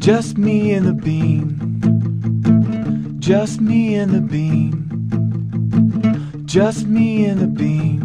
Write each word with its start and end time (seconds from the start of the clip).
Just 0.00 0.36
me 0.38 0.72
and 0.72 0.86
the 0.86 0.92
bean. 0.92 1.56
Just 3.20 3.60
me 3.60 3.94
and 3.94 4.12
the 4.12 4.20
bean. 4.20 4.86
Just 6.46 6.86
me 6.86 7.24
and 7.26 7.40
the 7.40 7.46
bean. 7.46 8.00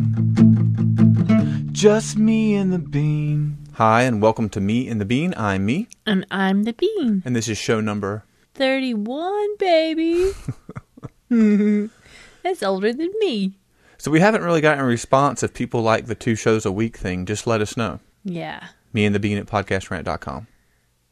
Just 1.71 2.18
me 2.18 2.55
and 2.55 2.71
the 2.73 2.78
bean. 2.79 3.58
Hi, 3.73 4.04
and 4.04 4.21
welcome 4.21 4.50
to 4.50 4.62
Me 4.62 4.88
and 4.88 5.02
the 5.02 5.05
Bean. 5.05 5.34
I'm 5.36 5.66
me, 5.66 5.88
And 6.05 6.26
I'm 6.31 6.63
the 6.63 6.71
bean. 6.73 7.21
and 7.26 7.36
this 7.36 7.48
is 7.50 7.58
show 7.58 7.81
number. 7.81 8.23
31, 8.54 9.57
baby. 9.57 10.32
That's 12.43 12.64
older 12.64 12.93
than 12.93 13.12
me. 13.20 13.57
So 13.98 14.12
we 14.12 14.20
haven't 14.21 14.43
really 14.43 14.62
gotten 14.62 14.80
a 14.84 14.86
response 14.88 15.43
if 15.43 15.54
people 15.54 15.82
like 15.82 16.05
the 16.05 16.16
two 16.16 16.36
shows 16.36 16.66
a 16.66 16.71
week 16.71 16.96
thing. 16.98 17.25
Just 17.25 17.48
let 17.48 17.59
us 17.62 17.75
know. 17.75 18.00
Yeah. 18.23 18.68
Me 18.93 19.04
and 19.05 19.14
the 19.16 19.20
Bean 19.20 19.38
at 19.38 19.48
podcastrant.com. 19.48 20.48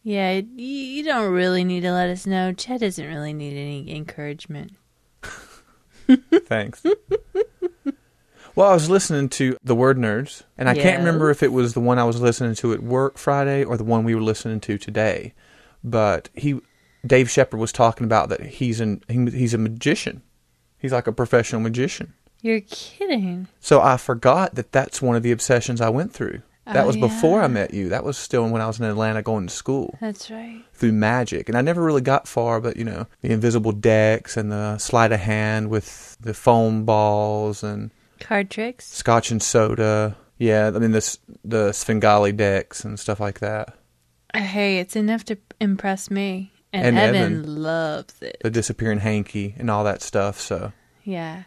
Yeah, 0.04 0.42
you, 0.56 1.04
don't 1.04 1.32
really 1.32 1.64
need 1.64 1.82
to 1.82 1.94
let 1.94 2.10
us 2.10 2.26
know. 2.26 2.52
Chad 2.52 2.82
doesn't 2.82 3.08
really 3.08 3.32
need 3.32 3.58
any 3.58 3.96
encouragement. 3.96 4.74
Thanks. 6.46 6.84
well, 8.54 8.70
I 8.70 8.74
was 8.74 8.90
listening 8.90 9.30
to 9.30 9.56
The 9.64 9.76
Word 9.76 9.98
Nerds, 9.98 10.44
and 10.58 10.68
I 10.68 10.76
can't 10.76 11.00
remember 11.00 11.30
if 11.30 11.42
it 11.42 11.54
was 11.54 11.74
the 11.74 11.80
one 11.80 12.00
I 12.00 12.04
was 12.04 12.20
listening 12.20 12.56
to 12.56 12.74
at 12.74 12.84
work 12.84 13.18
Friday 13.18 13.64
or 13.64 13.78
the 13.78 13.86
one 13.86 14.04
we 14.04 14.14
were 14.14 14.22
listening 14.22 14.60
to 14.62 14.78
today. 14.78 15.34
But 15.86 16.30
he, 16.34 16.60
Dave 17.06 17.30
Shepard, 17.30 17.62
was 17.62 17.72
talking 17.72 18.04
about 18.04 18.28
that 18.28 18.42
he's 18.42 18.82
an 18.82 19.04
he, 19.08 19.26
he's 19.30 19.54
a 19.54 19.58
magician. 19.58 20.22
He's 20.78 20.92
like 20.92 21.08
a 21.08 21.14
professional 21.14 21.62
magician. 21.62 22.14
You're 22.42 22.60
kidding. 22.60 23.48
So 23.62 23.82
I 23.82 23.96
forgot 23.96 24.56
that 24.56 24.74
that's 24.74 25.02
one 25.02 25.16
of 25.16 25.24
the 25.24 25.32
obsessions 25.32 25.80
I 25.80 25.88
went 25.88 26.12
through. 26.12 26.42
That 26.66 26.78
Oh, 26.84 26.88
was 26.88 26.96
before 26.98 27.42
I 27.42 27.48
met 27.48 27.74
you. 27.74 27.90
That 27.90 28.04
was 28.06 28.18
still 28.18 28.48
when 28.50 28.62
I 28.62 28.68
was 28.68 28.80
in 28.80 28.86
Atlanta 28.86 29.22
going 29.22 29.48
to 29.48 29.54
school 29.54 29.98
That's 30.00 30.32
right. 30.32 30.64
through 30.74 30.94
magic. 30.94 31.50
And 31.50 31.58
I 31.58 31.62
never 31.62 31.82
really 31.84 32.02
got 32.02 32.26
far, 32.28 32.62
but 32.62 32.78
you 32.78 32.86
know, 32.86 33.06
the 33.22 33.32
invisible 33.32 33.74
decks 33.74 34.38
and 34.38 34.50
the 34.52 34.78
sleight 34.78 35.12
of 35.12 35.20
hand 35.20 35.70
with 35.70 36.16
the 36.22 36.34
foam 36.34 36.86
balls 36.86 37.64
and 37.64 37.92
Card 38.22 38.50
tricks. 38.50 38.86
scotch 38.86 39.30
and 39.32 39.44
soda. 39.44 40.16
Yeah, 40.38 40.72
I 40.74 40.80
mean, 40.80 40.92
this, 40.92 41.20
the 41.44 41.74
Svengali 41.74 42.32
decks 42.32 42.86
and 42.86 42.98
stuff 43.00 43.20
like 43.20 43.40
that. 43.40 43.76
Hey, 44.34 44.80
it's 44.80 44.96
enough 44.96 45.26
to 45.26 45.38
impress 45.60 46.10
me. 46.10 46.52
And, 46.72 46.98
And 46.98 46.98
Evan, 46.98 47.22
Evan. 47.22 47.62
loves 47.62 48.16
it. 48.22 48.38
The 48.42 48.50
disappearing 48.50 49.00
hanky 49.00 49.54
and 49.60 49.70
all 49.70 49.84
that 49.84 50.02
stuff. 50.02 50.40
So 50.40 50.72
Yeah. 51.04 51.44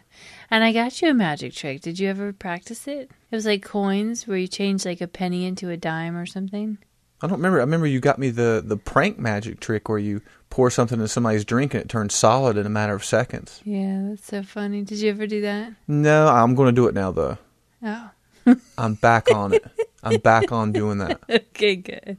And 0.49 0.63
I 0.63 0.71
got 0.71 1.01
you 1.01 1.09
a 1.09 1.13
magic 1.13 1.53
trick. 1.53 1.81
Did 1.81 1.99
you 1.99 2.09
ever 2.09 2.31
practice 2.31 2.87
it? 2.87 3.11
It 3.31 3.35
was 3.35 3.45
like 3.45 3.63
coins 3.63 4.27
where 4.27 4.37
you 4.37 4.47
change 4.47 4.85
like 4.85 5.01
a 5.01 5.07
penny 5.07 5.45
into 5.45 5.69
a 5.69 5.77
dime 5.77 6.15
or 6.15 6.25
something. 6.25 6.77
I 7.21 7.27
don't 7.27 7.37
remember. 7.37 7.57
I 7.57 7.61
remember 7.61 7.87
you 7.87 7.99
got 7.99 8.19
me 8.19 8.29
the, 8.29 8.61
the 8.63 8.77
prank 8.77 9.17
magic 9.17 9.59
trick 9.59 9.89
where 9.89 9.97
you 9.97 10.21
pour 10.49 10.69
something 10.69 11.01
in 11.01 11.07
somebody's 11.07 11.43
drink 11.43 11.73
and 11.73 11.81
it 11.81 11.89
turns 11.89 12.13
solid 12.13 12.57
in 12.57 12.65
a 12.65 12.69
matter 12.69 12.93
of 12.93 13.03
seconds. 13.03 13.59
Yeah, 13.65 14.09
that's 14.09 14.25
so 14.25 14.43
funny. 14.43 14.83
Did 14.83 14.99
you 14.99 15.09
ever 15.09 15.27
do 15.27 15.41
that? 15.41 15.73
No, 15.87 16.27
I'm 16.27 16.55
going 16.55 16.73
to 16.73 16.81
do 16.81 16.87
it 16.87 16.93
now 16.93 17.11
though. 17.11 17.37
Oh. 17.83 18.11
I'm 18.77 18.93
back 18.93 19.29
on 19.33 19.53
it. 19.53 19.65
I'm 20.03 20.19
back 20.19 20.51
on 20.51 20.71
doing 20.71 20.99
that. 20.99 21.19
Okay, 21.29 21.75
good. 21.75 22.17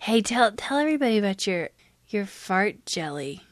Hey, 0.00 0.22
tell 0.22 0.50
tell 0.52 0.78
everybody 0.78 1.18
about 1.18 1.46
your 1.46 1.70
your 2.08 2.24
fart 2.26 2.86
jelly 2.86 3.42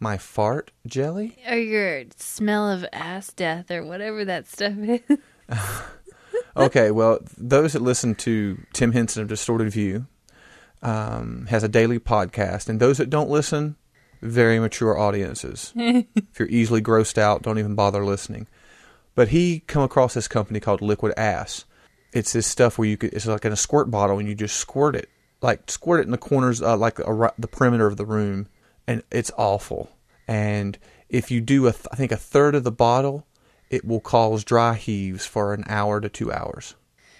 My 0.00 0.16
fart 0.16 0.70
jelly? 0.86 1.38
or 1.48 1.56
your 1.56 2.04
smell 2.16 2.70
of 2.70 2.86
ass 2.92 3.32
death 3.32 3.70
or 3.70 3.84
whatever 3.84 4.24
that 4.24 4.46
stuff 4.46 4.74
is. 4.78 5.00
Okay, 6.56 6.90
well, 6.90 7.20
those 7.36 7.74
that 7.74 7.82
listen 7.82 8.16
to 8.16 8.60
Tim 8.72 8.90
Henson 8.90 9.22
of 9.22 9.28
Distorted 9.28 9.70
View 9.70 10.06
um, 10.82 11.46
has 11.50 11.62
a 11.62 11.68
daily 11.68 12.00
podcast, 12.00 12.68
and 12.68 12.80
those 12.80 12.98
that 12.98 13.10
don't 13.10 13.30
listen, 13.30 13.76
very 14.22 14.58
mature 14.58 14.98
audiences. 14.98 15.72
if 15.76 16.38
you're 16.38 16.48
easily 16.48 16.82
grossed 16.82 17.16
out, 17.16 17.42
don't 17.42 17.60
even 17.60 17.76
bother 17.76 18.04
listening. 18.04 18.48
But 19.14 19.28
he 19.28 19.60
come 19.68 19.84
across 19.84 20.14
this 20.14 20.26
company 20.26 20.58
called 20.58 20.82
Liquid 20.82 21.14
Ass. 21.16 21.64
It's 22.12 22.32
this 22.32 22.46
stuff 22.46 22.76
where 22.76 22.88
you 22.88 22.96
could, 22.96 23.12
it's 23.12 23.26
like 23.26 23.44
in 23.44 23.52
a 23.52 23.56
squirt 23.56 23.88
bottle, 23.90 24.18
and 24.18 24.28
you 24.28 24.34
just 24.34 24.56
squirt 24.56 24.96
it, 24.96 25.08
like 25.40 25.70
squirt 25.70 26.00
it 26.00 26.06
in 26.06 26.10
the 26.10 26.18
corners, 26.18 26.60
uh, 26.60 26.76
like 26.76 26.98
ar- 27.06 27.34
the 27.38 27.48
perimeter 27.48 27.86
of 27.86 27.96
the 27.96 28.06
room, 28.06 28.48
and 28.88 29.02
it's 29.12 29.30
awful. 29.36 29.90
And 30.26 30.78
if 31.08 31.30
you 31.30 31.40
do, 31.40 31.66
a 31.68 31.72
th- 31.72 31.86
I 31.92 31.96
think 31.96 32.10
a 32.10 32.16
third 32.16 32.54
of 32.54 32.64
the 32.64 32.72
bottle, 32.72 33.26
it 33.70 33.84
will 33.84 34.00
cause 34.00 34.44
dry 34.44 34.74
heaves 34.74 35.26
for 35.26 35.54
an 35.54 35.64
hour 35.68 36.00
to 36.00 36.08
two 36.08 36.32
hours. 36.32 36.74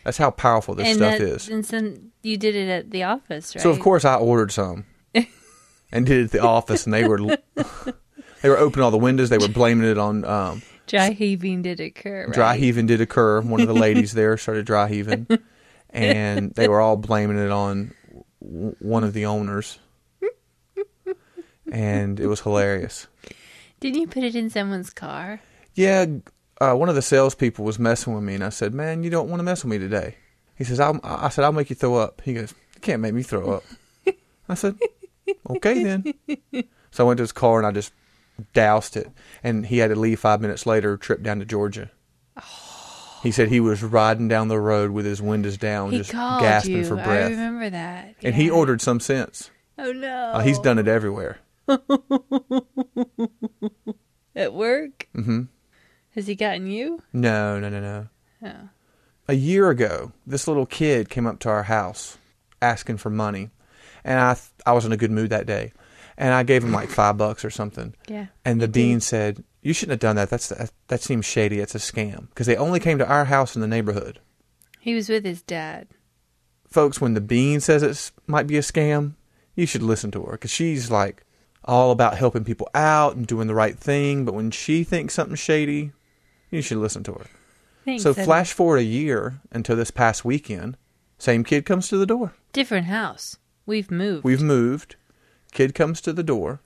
That's 0.05 0.17
how 0.17 0.31
powerful 0.31 0.75
this 0.75 0.89
and 0.89 0.97
stuff 0.97 1.19
that, 1.19 1.21
is. 1.21 1.49
And 1.49 1.67
some 1.67 2.13
you 2.23 2.39
did 2.39 2.55
it 2.55 2.69
at 2.69 2.91
the 2.91 3.03
office, 3.03 3.55
right? 3.55 3.63
So 3.63 3.71
of 3.71 3.79
course 3.81 4.05
I 4.07 4.15
ordered 4.15 4.51
some, 4.51 4.87
and 5.93 6.07
did 6.07 6.21
it 6.21 6.25
at 6.25 6.31
the 6.31 6.43
office, 6.43 6.87
and 6.87 6.95
they 6.95 7.07
were 7.07 7.19
they 8.43 8.49
were 8.49 8.57
opening 8.57 8.85
all 8.85 8.91
the 8.91 8.97
windows. 8.97 9.29
They 9.29 9.39
were 9.39 9.49
blaming 9.49 9.89
it 9.89 9.99
on 9.99 10.25
um, 10.25 10.63
dry 10.87 11.11
heaving 11.11 11.61
did 11.61 11.81
occur. 11.81 12.25
Right? 12.27 12.35
dry 12.35 12.57
heaving 12.57 12.87
did 12.87 13.03
occur. 13.03 13.43
One 13.43 13.61
of 13.61 13.69
the 13.69 13.75
ladies 13.75 14.13
there 14.13 14.39
started 14.39 14.65
dry 14.65 14.89
heaving, 14.89 15.27
and 15.91 16.55
they 16.55 16.69
were 16.69 16.81
all 16.81 16.97
blaming 16.97 17.39
it 17.39 17.51
on 17.51 17.93
w- 18.43 18.77
one 18.79 19.05
of 19.05 19.13
the 19.13 19.27
owners, 19.27 19.79
and 21.73 22.19
it 22.21 22.27
was 22.27 22.41
hilarious. 22.41 23.07
Didn't 23.81 24.01
you 24.01 24.07
put 24.09 24.25
it 24.25 24.35
in 24.35 24.51
someone's 24.51 24.91
car? 24.91 25.41
Yeah, 25.75 26.07
uh, 26.61 26.75
one 26.75 26.89
of 26.89 26.95
the 26.95 27.03
salespeople 27.03 27.65
was 27.65 27.79
messing 27.79 28.15
with 28.15 28.25
me, 28.25 28.35
and 28.35 28.43
I 28.45 28.49
said, 28.49 28.75
"Man, 28.75 29.03
you 29.03 29.11
don't 29.11 29.29
want 29.29 29.41
to 29.41 29.45
mess 29.45 29.63
with 29.65 29.71
me 29.71 29.79
today." 29.79 30.17
He 30.57 30.65
says, 30.65 30.81
I'll, 30.81 30.99
"I 31.05 31.29
said 31.29 31.45
I'll 31.45 31.53
make 31.53 31.71
you 31.71 31.77
throw 31.77 31.95
up." 31.97 32.21
He 32.25 32.35
goes, 32.35 32.53
"You 32.75 32.81
can't 32.81 33.01
make 33.03 33.15
me 33.15 33.23
throw 33.23 33.53
up." 33.53 33.65
I 34.49 34.55
said, 34.55 34.77
"Okay 35.51 35.83
then." 35.85 36.15
So 36.91 37.05
I 37.05 37.07
went 37.07 37.19
to 37.19 37.23
his 37.23 37.33
car 37.33 37.59
and 37.59 37.67
I 37.67 37.71
just 37.71 37.93
doused 38.55 38.97
it, 38.97 39.09
and 39.45 39.67
he 39.67 39.79
had 39.79 39.89
to 39.91 39.97
leave 39.97 40.19
five 40.21 40.41
minutes 40.41 40.67
later, 40.67 40.97
trip 40.97 41.23
down 41.23 41.39
to 41.39 41.45
Georgia. 41.45 41.91
He 43.23 43.31
said 43.33 43.49
he 43.49 43.61
was 43.61 43.83
riding 43.83 44.29
down 44.29 44.47
the 44.49 44.61
road 44.61 44.93
with 44.93 45.05
his 45.05 45.21
windows 45.21 45.57
down, 45.57 45.91
He 45.91 45.99
just 45.99 46.13
gasping 46.13 46.77
you. 46.79 46.85
for 46.85 46.95
breath. 46.95 47.27
I 47.27 47.31
remember 47.31 47.69
that. 47.71 48.15
And 48.23 48.35
he 48.35 48.49
ordered 48.49 48.81
some 48.81 49.01
since. 49.01 49.51
Oh 49.77 49.93
no! 49.93 50.33
Uh, 50.35 50.41
he's 50.41 50.59
done 50.61 50.79
it 50.79 50.87
everywhere. 50.89 51.39
at 54.35 54.55
work. 54.55 55.09
hmm 55.15 55.43
Has 56.15 56.27
he 56.27 56.35
gotten 56.35 56.67
you? 56.67 57.03
No, 57.13 57.61
no, 57.61 57.69
no, 57.69 57.81
no. 57.81 58.07
Oh. 58.43 58.69
a 59.27 59.35
year 59.35 59.69
ago, 59.71 60.13
this 60.27 60.47
little 60.47 60.67
kid 60.67 61.09
came 61.11 61.27
up 61.27 61.41
to 61.41 61.49
our 61.49 61.65
house 61.65 62.19
asking 62.63 62.99
for 62.99 63.11
money, 63.11 63.51
and 64.05 64.19
I 64.21 64.35
th- 64.35 64.47
I 64.65 64.73
was 64.73 64.85
in 64.85 64.93
a 64.93 64.97
good 64.97 65.11
mood 65.11 65.31
that 65.31 65.47
day, 65.47 65.73
and 66.17 66.33
I 66.33 66.45
gave 66.45 66.63
him 66.63 66.71
like 66.73 66.89
five 66.89 67.17
bucks 67.17 67.45
or 67.45 67.51
something. 67.51 67.95
Yeah. 68.09 68.27
And 68.45 68.61
the 68.61 68.69
dean 68.69 69.01
said, 69.01 69.43
"You 69.63 69.73
shouldn't 69.75 69.93
have 69.93 69.99
done 70.01 70.17
that. 70.17 70.31
That's 70.31 70.49
that, 70.51 70.71
that 70.87 71.03
seems 71.03 71.27
shady. 71.27 71.59
It's 71.61 71.75
a 71.75 71.79
scam." 71.79 72.29
Because 72.31 72.47
they 72.47 72.57
only 72.57 72.81
came 72.81 72.99
to 72.99 73.07
our 73.09 73.25
house 73.27 73.55
in 73.57 73.61
the 73.61 73.69
neighborhood. 73.69 74.21
He 74.81 74.95
was 74.95 75.09
with 75.09 75.25
his 75.25 75.43
dad. 75.43 75.89
Folks, 76.71 77.01
when 77.01 77.15
the 77.15 77.21
bean 77.21 77.61
says 77.61 77.83
it 77.83 78.13
might 78.27 78.47
be 78.47 78.57
a 78.57 78.61
scam, 78.63 79.15
you 79.57 79.67
should 79.67 79.83
listen 79.83 80.11
to 80.13 80.23
her 80.23 80.33
because 80.33 80.51
she's 80.53 80.91
like 80.91 81.25
all 81.69 81.91
about 81.91 82.17
helping 82.17 82.45
people 82.45 82.69
out 82.75 83.15
and 83.15 83.27
doing 83.27 83.47
the 83.47 83.55
right 83.55 83.79
thing. 83.79 84.25
But 84.25 84.35
when 84.35 84.51
she 84.51 84.83
thinks 84.83 85.15
something's 85.15 85.39
shady, 85.39 85.93
you 86.51 86.63
should 86.63 86.79
listen 86.79 87.05
to 87.05 87.13
her. 87.13 87.27
Thanks, 87.85 88.03
so 88.03 88.15
flash 88.15 88.53
forward 88.53 88.79
a 88.79 88.85
year 88.85 89.41
until 89.53 89.77
this 89.77 89.91
past 89.91 90.25
weekend, 90.25 90.77
same 91.19 91.45
kid 91.45 91.65
comes 91.67 91.89
to 91.89 91.99
the 91.99 92.07
door. 92.07 92.33
Different 92.53 92.87
house. 92.87 93.37
We've 93.67 93.91
moved. 93.91 94.25
We've 94.25 94.43
moved. 94.43 94.97
Kid 95.53 95.75
comes 95.75 96.01
to 96.03 96.13
the 96.13 96.23
door 96.23 96.61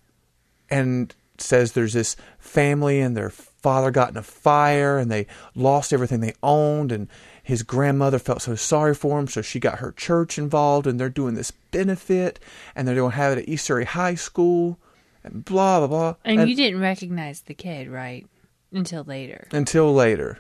and 0.71 1.15
says 1.39 1.73
there's 1.73 1.93
this 1.93 2.17
family 2.39 3.01
and 3.01 3.17
their 3.17 3.31
father 3.31 3.91
got 3.91 4.11
in 4.11 4.17
a 4.17 4.23
fire 4.23 4.99
and 4.99 5.11
they 5.11 5.27
lost 5.55 5.93
everything 5.93 6.21
they 6.21 6.35
owned 6.43 6.93
and 6.93 7.09
his 7.43 7.63
grandmother 7.63 8.19
felt 8.19 8.43
so 8.43 8.55
sorry 8.55 8.95
for 8.95 9.19
him 9.19 9.27
so 9.27 9.43
she 9.43 9.59
got 9.59 9.79
her 9.79 9.93
church 9.93 10.39
involved 10.39 10.87
and 10.87 10.99
they're 10.99 11.09
doing 11.09 11.35
this 11.35 11.51
benefit 11.71 12.39
and 12.75 12.87
they're 12.87 12.95
going 12.95 13.11
to 13.11 13.17
have 13.17 13.33
it 13.37 13.43
at 13.43 13.49
East 13.49 13.65
Surry 13.65 13.85
High 13.85 14.15
School 14.15 14.79
blah 15.31 15.79
blah 15.79 15.87
blah 15.87 16.15
and, 16.25 16.49
you 16.49 16.57
didn't 16.57 16.81
recognize 16.81 17.43
the 17.43 17.55
kid, 17.55 17.89
right? 17.89 18.27
Until 18.73 19.05
later. 19.05 19.47
until 19.53 19.93
later 19.95 20.39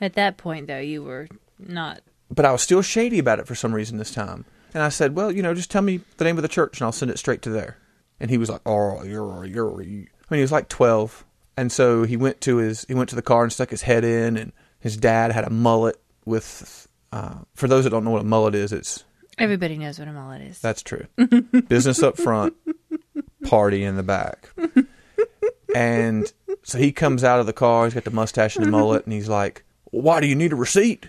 At 0.00 0.14
that 0.14 0.36
point, 0.36 0.66
though, 0.66 0.78
you 0.78 1.02
were 1.02 1.28
not. 1.58 2.00
but 2.30 2.44
I 2.44 2.52
was 2.52 2.62
still 2.62 2.82
shady 2.82 3.18
about 3.18 3.38
it 3.38 3.46
for 3.46 3.54
some 3.54 3.74
reason 3.74 3.98
this 3.98 4.12
time. 4.14 4.44
And 4.72 4.82
I 4.82 4.88
said, 4.88 5.16
"Well, 5.16 5.32
you 5.32 5.42
know, 5.42 5.52
just 5.54 5.70
tell 5.70 5.82
me 5.82 6.00
the 6.18 6.24
name 6.24 6.36
of 6.38 6.42
the 6.42 6.48
church, 6.48 6.78
and 6.80 6.84
I'll 6.86 6.92
send 6.92 7.10
it 7.10 7.18
straight 7.18 7.42
to 7.42 7.50
there." 7.50 7.76
And 8.20 8.30
he 8.30 8.38
was 8.38 8.48
like, 8.48 8.60
"Oh, 8.64 9.02
you're, 9.02 9.44
you're." 9.46 9.72
I 9.80 9.84
mean, 9.84 10.06
he 10.30 10.40
was 10.40 10.52
like 10.52 10.68
twelve, 10.68 11.24
and 11.56 11.72
so 11.72 12.04
he 12.04 12.16
went 12.16 12.40
to 12.42 12.58
his 12.58 12.84
he 12.86 12.94
went 12.94 13.08
to 13.10 13.16
the 13.16 13.22
car 13.22 13.42
and 13.42 13.52
stuck 13.52 13.70
his 13.70 13.82
head 13.82 14.04
in, 14.04 14.36
and 14.36 14.52
his 14.78 14.96
dad 14.96 15.32
had 15.32 15.44
a 15.44 15.50
mullet 15.50 16.00
with. 16.24 16.86
Uh, 17.12 17.38
for 17.56 17.66
those 17.66 17.82
that 17.82 17.90
don't 17.90 18.04
know 18.04 18.12
what 18.12 18.20
a 18.20 18.24
mullet 18.24 18.54
is, 18.54 18.72
it's 18.72 19.04
Everybody 19.38 19.76
knows 19.76 19.98
what 19.98 20.06
a 20.06 20.12
mullet 20.12 20.42
is. 20.42 20.60
that's 20.60 20.82
true. 20.82 21.06
Business 21.66 22.00
up 22.04 22.16
front, 22.16 22.54
party 23.44 23.84
in 23.84 23.96
the 23.96 24.02
back. 24.02 24.50
And 25.74 26.32
so 26.62 26.78
he 26.78 26.92
comes 26.92 27.22
out 27.24 27.40
of 27.40 27.46
the 27.46 27.52
car. 27.52 27.84
He's 27.84 27.94
got 27.94 28.04
the 28.04 28.10
mustache 28.10 28.56
and 28.56 28.66
the 28.66 28.70
mullet, 28.70 29.04
and 29.04 29.12
he's 29.12 29.28
like, 29.28 29.64
"Why 29.90 30.20
do 30.20 30.26
you 30.26 30.34
need 30.34 30.52
a 30.52 30.56
receipt? 30.56 31.08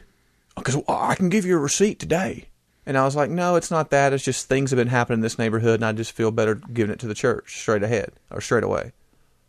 Oh, 0.56 0.62
because 0.62 0.81
I 0.88 1.16
can 1.16 1.30
give 1.30 1.45
you 1.45 1.57
a 1.57 1.60
receipt 1.60 2.00
today." 2.00 2.48
And 2.86 2.98
I 2.98 3.06
was 3.06 3.16
like, 3.16 3.30
no, 3.30 3.56
it's 3.56 3.69
not 3.69 3.92
that. 3.92 4.12
It's 4.12 4.24
just 4.24 4.48
things 4.48 4.72
have 4.72 4.78
been 4.78 4.88
happening 4.88 5.18
in 5.18 5.22
this 5.22 5.38
neighborhood, 5.38 5.75
and 5.75 5.86
I 5.86 5.92
just 5.92 6.13
feel 6.13 6.31
better 6.31 6.56
giving 6.56 6.92
it 6.92 7.00
to 7.00 7.07
the 7.07 7.13
church 7.13 7.60
straight 7.60 7.83
ahead 7.83 8.12
or 8.31 8.42
straight 8.42 8.63
away 8.63 8.92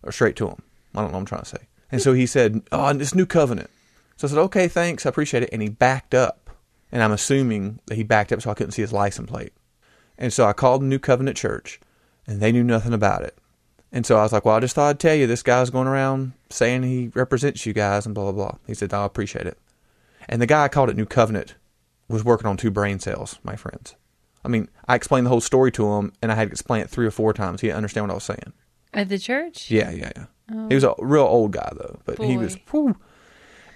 or 0.02 0.12
straight 0.12 0.36
to 0.36 0.46
them. 0.46 0.62
I 0.94 1.00
don't 1.00 1.08
know 1.08 1.14
what 1.14 1.20
I'm 1.20 1.26
trying 1.26 1.42
to 1.42 1.48
say. 1.48 1.66
And 1.90 2.02
so 2.02 2.12
he 2.12 2.26
said, 2.26 2.62
oh, 2.72 2.92
this 2.92 3.14
new 3.14 3.26
covenant. 3.26 3.70
So 4.16 4.26
I 4.26 4.30
said, 4.30 4.38
okay, 4.38 4.68
thanks. 4.68 5.06
I 5.06 5.08
appreciate 5.08 5.42
it. 5.42 5.48
And 5.50 5.62
he 5.62 5.70
backed 5.70 6.14
up. 6.14 6.50
And 6.90 7.02
I'm 7.02 7.12
assuming 7.12 7.80
that 7.86 7.94
he 7.94 8.02
backed 8.02 8.32
up 8.32 8.42
so 8.42 8.50
I 8.50 8.54
couldn't 8.54 8.72
see 8.72 8.82
his 8.82 8.92
license 8.92 9.30
plate. 9.30 9.54
And 10.18 10.30
so 10.32 10.44
I 10.44 10.52
called 10.52 10.82
New 10.82 10.98
Covenant 10.98 11.38
Church, 11.38 11.80
and 12.26 12.40
they 12.40 12.52
knew 12.52 12.64
nothing 12.64 12.92
about 12.92 13.22
it. 13.22 13.36
And 13.92 14.06
so 14.06 14.16
I 14.16 14.22
was 14.22 14.32
like, 14.32 14.44
well, 14.44 14.56
I 14.56 14.60
just 14.60 14.74
thought 14.74 14.88
I'd 14.88 15.00
tell 15.00 15.14
you 15.14 15.26
this 15.26 15.42
guy's 15.42 15.70
going 15.70 15.86
around 15.86 16.32
saying 16.48 16.82
he 16.82 17.10
represents 17.14 17.66
you 17.66 17.72
guys 17.72 18.06
and 18.06 18.14
blah, 18.14 18.32
blah, 18.32 18.32
blah. 18.32 18.58
He 18.66 18.74
said, 18.74 18.94
I 18.94 19.04
appreciate 19.04 19.46
it. 19.46 19.58
And 20.28 20.40
the 20.40 20.46
guy 20.46 20.64
I 20.64 20.68
called 20.68 20.88
it 20.88 20.96
New 20.96 21.04
Covenant 21.06 21.56
was 22.08 22.24
working 22.24 22.46
on 22.46 22.56
two 22.56 22.70
brain 22.70 22.98
cells, 23.00 23.38
my 23.42 23.56
friends. 23.56 23.94
I 24.44 24.48
mean, 24.48 24.68
I 24.88 24.94
explained 24.94 25.26
the 25.26 25.30
whole 25.30 25.40
story 25.40 25.70
to 25.72 25.92
him, 25.94 26.12
and 26.20 26.32
I 26.32 26.34
had 26.34 26.48
to 26.48 26.52
explain 26.52 26.82
it 26.82 26.90
three 26.90 27.06
or 27.06 27.10
four 27.10 27.32
times. 27.32 27.60
He 27.60 27.68
didn't 27.68 27.76
understand 27.76 28.06
what 28.06 28.12
I 28.12 28.14
was 28.14 28.24
saying. 28.24 28.52
At 28.94 29.08
the 29.08 29.18
church? 29.18 29.70
Yeah, 29.70 29.90
yeah, 29.90 30.10
yeah. 30.16 30.24
Oh. 30.52 30.68
He 30.68 30.74
was 30.74 30.84
a 30.84 30.94
real 30.98 31.22
old 31.24 31.52
guy 31.52 31.70
though, 31.74 32.00
but 32.04 32.20
he 32.20 32.36
was. 32.36 32.56
Whew. 32.70 32.96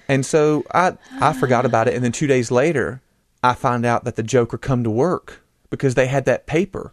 And 0.09 0.27
so 0.27 0.65
I 0.75 0.97
I 1.21 1.33
forgot 1.33 1.65
about 1.67 1.89
it, 1.89 1.95
and 1.95 2.05
then 2.05 2.13
two 2.13 2.27
days 2.27 2.51
later, 2.51 3.01
I 3.43 3.55
find 3.55 3.87
out 3.87 4.05
that 4.05 4.17
the 4.17 4.23
Joker 4.23 4.59
come 4.59 4.85
to 4.85 4.91
work 4.91 5.43
because 5.71 5.95
they 5.95 6.07
had 6.07 6.25
that 6.27 6.47
paper 6.47 6.93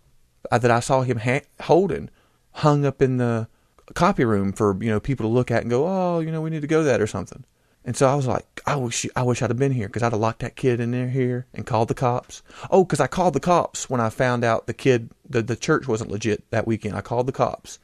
Uh, 0.51 0.57
that 0.57 0.71
I 0.71 0.79
saw 0.79 1.01
him 1.01 1.19
ha- 1.19 1.45
holding 1.61 2.09
hung 2.51 2.85
up 2.85 3.01
in 3.01 3.17
the 3.17 3.47
copy 3.93 4.23
room 4.23 4.53
for 4.53 4.77
you 4.81 4.89
know 4.89 4.99
people 4.99 5.25
to 5.25 5.33
look 5.33 5.51
at 5.51 5.61
and 5.61 5.69
go, 5.69 5.85
oh, 5.87 6.19
you 6.19 6.31
know, 6.31 6.41
we 6.41 6.49
need 6.49 6.61
to 6.61 6.67
go 6.67 6.79
to 6.79 6.85
that 6.85 7.01
or 7.01 7.07
something. 7.07 7.43
And 7.85 7.97
so 7.97 8.07
I 8.07 8.15
was 8.15 8.27
like, 8.27 8.61
I 8.65 8.75
wish 8.75 9.05
I 9.15 9.23
wish 9.23 9.41
I'd 9.41 9.49
have 9.49 9.59
been 9.59 9.71
here 9.71 9.87
because 9.87 10.03
I'd 10.03 10.13
have 10.13 10.21
locked 10.21 10.39
that 10.39 10.55
kid 10.55 10.79
in 10.79 10.91
there 10.91 11.09
here 11.09 11.47
and 11.53 11.65
called 11.65 11.89
the 11.89 11.93
cops. 11.93 12.41
Oh, 12.71 12.83
because 12.83 12.99
I 12.99 13.07
called 13.07 13.33
the 13.33 13.39
cops 13.39 13.89
when 13.89 13.99
I 13.99 14.09
found 14.09 14.43
out 14.43 14.67
the 14.67 14.73
kid 14.73 15.09
the 15.29 15.41
the 15.41 15.55
church 15.55 15.87
wasn't 15.87 16.11
legit 16.11 16.49
that 16.51 16.67
weekend. 16.67 16.95
I 16.95 17.01
called 17.01 17.27
the 17.27 17.33
cops 17.33 17.79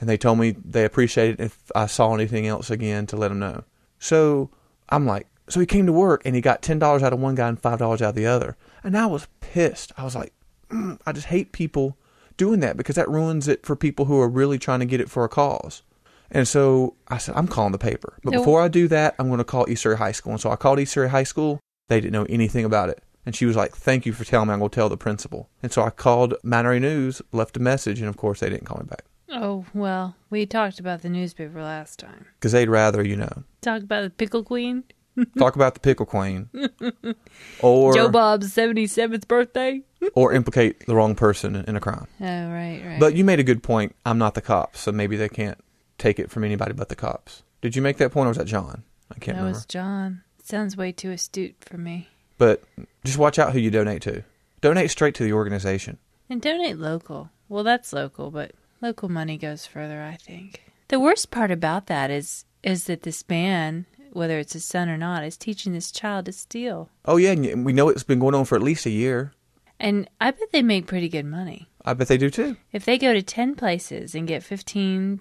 and 0.00 0.08
they 0.08 0.16
told 0.16 0.38
me 0.38 0.52
they 0.52 0.84
appreciated 0.84 1.40
if 1.40 1.70
I 1.74 1.86
saw 1.86 2.14
anything 2.14 2.46
else 2.46 2.70
again 2.70 3.06
to 3.08 3.16
let 3.16 3.28
them 3.28 3.38
know. 3.38 3.64
So 3.98 4.50
I'm 4.88 5.06
like, 5.06 5.26
so 5.48 5.60
he 5.60 5.66
came 5.66 5.86
to 5.86 5.92
work 5.92 6.22
and 6.24 6.34
he 6.34 6.40
got 6.40 6.62
ten 6.62 6.78
dollars 6.78 7.02
out 7.02 7.12
of 7.12 7.20
one 7.20 7.34
guy 7.34 7.48
and 7.48 7.60
five 7.60 7.78
dollars 7.78 8.02
out 8.02 8.10
of 8.10 8.14
the 8.14 8.26
other, 8.26 8.56
and 8.82 8.96
I 8.96 9.06
was 9.06 9.28
pissed. 9.40 9.92
I 9.96 10.04
was 10.04 10.14
like, 10.14 10.32
mm, 10.70 10.98
I 11.06 11.12
just 11.12 11.26
hate 11.28 11.52
people 11.52 11.96
doing 12.36 12.60
that 12.60 12.76
because 12.76 12.96
that 12.96 13.08
ruins 13.08 13.48
it 13.48 13.64
for 13.64 13.76
people 13.76 14.04
who 14.06 14.20
are 14.20 14.28
really 14.28 14.58
trying 14.58 14.80
to 14.80 14.86
get 14.86 15.00
it 15.00 15.10
for 15.10 15.24
a 15.24 15.28
cause. 15.28 15.82
And 16.30 16.46
so 16.48 16.94
I 17.08 17.18
said, 17.18 17.34
I'm 17.36 17.46
calling 17.48 17.72
the 17.72 17.78
paper, 17.78 18.18
but 18.24 18.32
No. 18.32 18.38
before 18.40 18.60
I 18.60 18.68
do 18.68 18.88
that, 18.88 19.14
I'm 19.18 19.28
going 19.28 19.38
to 19.38 19.44
call 19.44 19.68
East 19.68 19.82
Surry 19.82 19.96
High 19.96 20.12
School. 20.12 20.32
And 20.32 20.40
so 20.40 20.50
I 20.50 20.56
called 20.56 20.80
East 20.80 20.92
Surry 20.92 21.08
High 21.10 21.22
School. 21.22 21.60
They 21.88 22.00
didn't 22.00 22.12
know 22.12 22.26
anything 22.28 22.64
about 22.64 22.88
it. 22.90 23.00
And 23.24 23.34
she 23.34 23.46
was 23.46 23.54
like, 23.56 23.74
Thank 23.76 24.06
you 24.06 24.12
for 24.12 24.24
telling 24.24 24.48
me. 24.48 24.52
I'm 24.54 24.58
going 24.58 24.70
to 24.70 24.74
tell 24.74 24.88
the 24.88 24.96
principal. 24.96 25.48
And 25.62 25.72
so 25.72 25.82
I 25.82 25.90
called 25.90 26.34
Mount 26.42 26.66
News, 26.80 27.22
left 27.32 27.56
a 27.56 27.60
message, 27.60 28.00
and 28.00 28.08
of 28.08 28.16
course 28.16 28.40
they 28.40 28.50
didn't 28.50 28.64
call 28.66 28.78
me 28.78 28.86
back 28.88 29.04
Oh, 29.30 29.66
well, 29.74 30.14
we 30.30 30.46
talked 30.46 30.78
about 30.80 31.02
the 31.02 31.08
newspaper 31.08 31.60
last 31.62 31.98
time. 32.00 32.26
because 32.38 32.52
they'd 32.52 32.68
rather, 32.68 33.04
you 33.04 33.16
know, 33.16 33.44
Talk 33.60 33.82
about 33.82 34.02
the 34.02 34.10
Pickle 34.10 34.42
Queen. 34.44 34.84
talk 35.38 35.56
about 35.56 35.74
the 35.74 35.80
pickle 35.80 36.06
queen 36.06 36.48
or 37.60 37.94
Joe 37.94 38.08
Bob's 38.08 38.52
77th 38.54 39.26
birthday. 39.28 39.82
or 40.14 40.32
implicate 40.32 40.86
the 40.86 40.94
wrong 40.94 41.14
person 41.14 41.56
in 41.56 41.76
a 41.76 41.80
crime. 41.80 42.06
Oh, 42.20 42.24
right, 42.24 42.82
right. 42.84 43.00
But 43.00 43.16
you 43.16 43.24
made 43.24 43.40
a 43.40 43.44
good 43.44 43.62
point. 43.62 43.94
I'm 44.04 44.18
not 44.18 44.34
the 44.34 44.42
cops, 44.42 44.80
so 44.80 44.92
maybe 44.92 45.16
they 45.16 45.28
can't 45.28 45.58
take 45.98 46.18
it 46.18 46.30
from 46.30 46.44
anybody 46.44 46.72
but 46.72 46.88
the 46.88 46.96
cops. 46.96 47.42
Did 47.60 47.74
you 47.74 47.82
make 47.82 47.96
that 47.98 48.12
point, 48.12 48.26
or 48.26 48.28
was 48.28 48.36
that 48.38 48.46
John? 48.46 48.84
I 49.10 49.14
can't 49.14 49.36
that 49.36 49.42
remember. 49.42 49.56
was 49.58 49.66
John. 49.66 50.22
Sounds 50.42 50.76
way 50.76 50.92
too 50.92 51.10
astute 51.10 51.56
for 51.60 51.78
me. 51.78 52.08
But 52.38 52.62
just 53.04 53.18
watch 53.18 53.38
out 53.38 53.52
who 53.52 53.58
you 53.58 53.70
donate 53.70 54.02
to. 54.02 54.22
Donate 54.60 54.90
straight 54.90 55.14
to 55.16 55.24
the 55.24 55.32
organization. 55.32 55.98
And 56.28 56.42
donate 56.42 56.78
local. 56.78 57.30
Well, 57.48 57.64
that's 57.64 57.92
local, 57.92 58.30
but 58.30 58.52
local 58.80 59.08
money 59.08 59.38
goes 59.38 59.66
further, 59.66 60.02
I 60.02 60.16
think. 60.16 60.62
The 60.88 61.00
worst 61.00 61.30
part 61.30 61.50
about 61.50 61.86
that 61.86 62.10
is 62.10 62.44
is 62.62 62.84
that 62.84 63.02
this 63.02 63.24
man, 63.28 63.86
whether 64.16 64.38
it's 64.38 64.54
his 64.54 64.64
son 64.64 64.88
or 64.88 64.96
not, 64.96 65.24
is 65.24 65.36
teaching 65.36 65.72
this 65.72 65.92
child 65.92 66.24
to 66.26 66.32
steal. 66.32 66.88
Oh 67.04 67.16
yeah, 67.16 67.32
and 67.32 67.64
we 67.64 67.72
know 67.72 67.88
it's 67.88 68.02
been 68.02 68.18
going 68.18 68.34
on 68.34 68.44
for 68.44 68.56
at 68.56 68.62
least 68.62 68.86
a 68.86 68.90
year. 68.90 69.32
And 69.78 70.08
I 70.20 70.30
bet 70.30 70.52
they 70.52 70.62
make 70.62 70.86
pretty 70.86 71.08
good 71.08 71.26
money. 71.26 71.68
I 71.84 71.92
bet 71.92 72.08
they 72.08 72.16
do 72.16 72.30
too. 72.30 72.56
If 72.72 72.84
they 72.84 72.98
go 72.98 73.12
to 73.12 73.22
10 73.22 73.54
places 73.54 74.14
and 74.14 74.26
get 74.26 74.42
$15 74.42 75.20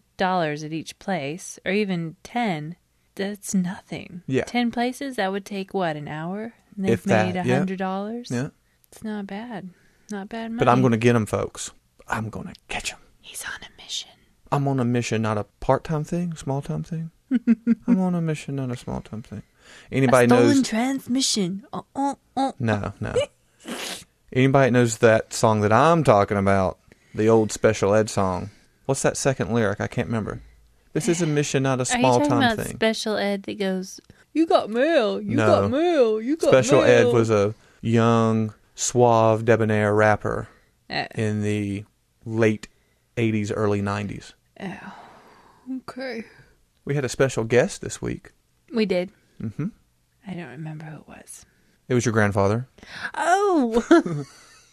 at 0.65 0.73
each 0.73 0.97
place, 0.97 1.59
or 1.65 1.71
even 1.71 2.15
10, 2.23 2.77
that's 3.15 3.53
nothing. 3.53 4.23
Yeah. 4.27 4.45
10 4.45 4.71
places, 4.71 5.17
that 5.17 5.31
would 5.31 5.45
take 5.45 5.73
what, 5.73 5.95
an 5.95 6.07
hour? 6.07 6.53
And 6.75 6.85
they've 6.85 6.93
If 6.93 7.05
made 7.05 7.35
yeah. 7.35 7.43
$100? 7.43 8.31
Yeah. 8.31 8.49
It's 8.91 9.03
not 9.03 9.27
bad. 9.27 9.69
Not 10.09 10.29
bad 10.29 10.51
money. 10.51 10.59
But 10.59 10.69
I'm 10.69 10.81
going 10.81 10.91
to 10.91 10.97
get 10.97 11.13
them, 11.13 11.25
folks. 11.25 11.71
I'm 12.07 12.29
going 12.29 12.47
to 12.47 12.53
catch 12.69 12.91
them. 12.91 12.99
He's 13.21 13.43
on 13.43 13.51
a 13.55 13.59
mission. 13.59 13.74
I'm 14.51 14.67
on 14.67 14.79
a 14.79 14.85
mission, 14.85 15.21
not 15.21 15.37
a 15.37 15.45
part-time 15.59 16.03
thing, 16.03 16.35
small-time 16.35 16.83
thing. 16.83 17.11
I'm 17.87 17.99
on 17.99 18.15
a 18.15 18.21
mission, 18.21 18.55
not 18.55 18.71
a 18.71 18.77
small-time 18.77 19.23
thing. 19.23 19.43
Anybody 19.91 20.25
a 20.25 20.29
stolen 20.29 20.47
knows? 20.57 20.67
transmission. 20.67 21.63
Uh, 21.73 21.81
uh, 21.95 22.15
uh. 22.37 22.51
No, 22.59 22.93
no. 22.99 23.13
Anybody 24.31 24.71
knows 24.71 24.99
that 24.99 25.33
song 25.33 25.61
that 25.61 25.73
I'm 25.73 26.03
talking 26.03 26.37
about? 26.37 26.77
The 27.13 27.29
old 27.29 27.51
special 27.51 27.93
ed 27.93 28.09
song. 28.09 28.49
What's 28.85 29.01
that 29.01 29.17
second 29.17 29.53
lyric? 29.53 29.81
I 29.81 29.87
can't 29.87 30.07
remember. 30.07 30.41
This 30.93 31.07
is 31.09 31.21
a 31.21 31.25
mission, 31.25 31.63
not 31.63 31.81
a 31.81 31.85
small 31.85 32.21
time 32.25 32.55
thing. 32.57 32.75
special 32.75 33.17
ed 33.17 33.43
that 33.43 33.57
goes, 33.59 33.99
You 34.33 34.45
got 34.45 34.69
mail, 34.69 35.19
you 35.21 35.35
No. 35.35 35.61
got 35.61 35.71
mail, 35.71 36.21
you 36.21 36.37
got 36.37 36.49
Special 36.49 36.81
mail. 36.81 36.87
Special 36.87 37.09
ed 37.09 37.13
was 37.13 37.29
a 37.29 37.55
young, 37.81 38.53
suave, 38.75 39.43
debonair 39.45 39.93
rapper 39.93 40.47
Oh, 40.89 41.05
in 41.15 41.41
the 41.41 41.83
late 42.25 42.67
80s, 43.17 43.51
early 43.55 43.81
90s. 43.81 44.33
oh, 44.61 44.93
okay. 45.77 46.23
We 46.85 46.95
had 46.95 47.05
a 47.05 47.09
special 47.09 47.43
guest 47.43 47.81
this 47.81 48.01
week. 48.01 48.31
We 48.73 48.85
did. 48.85 49.11
Mm-hmm. 49.41 49.67
I 50.27 50.33
don't 50.33 50.49
remember 50.49 50.85
who 50.85 50.97
it 50.97 51.07
was. 51.07 51.45
It 51.87 51.93
was 51.93 52.05
your 52.05 52.13
grandfather. 52.13 52.67
Oh! 53.13 54.25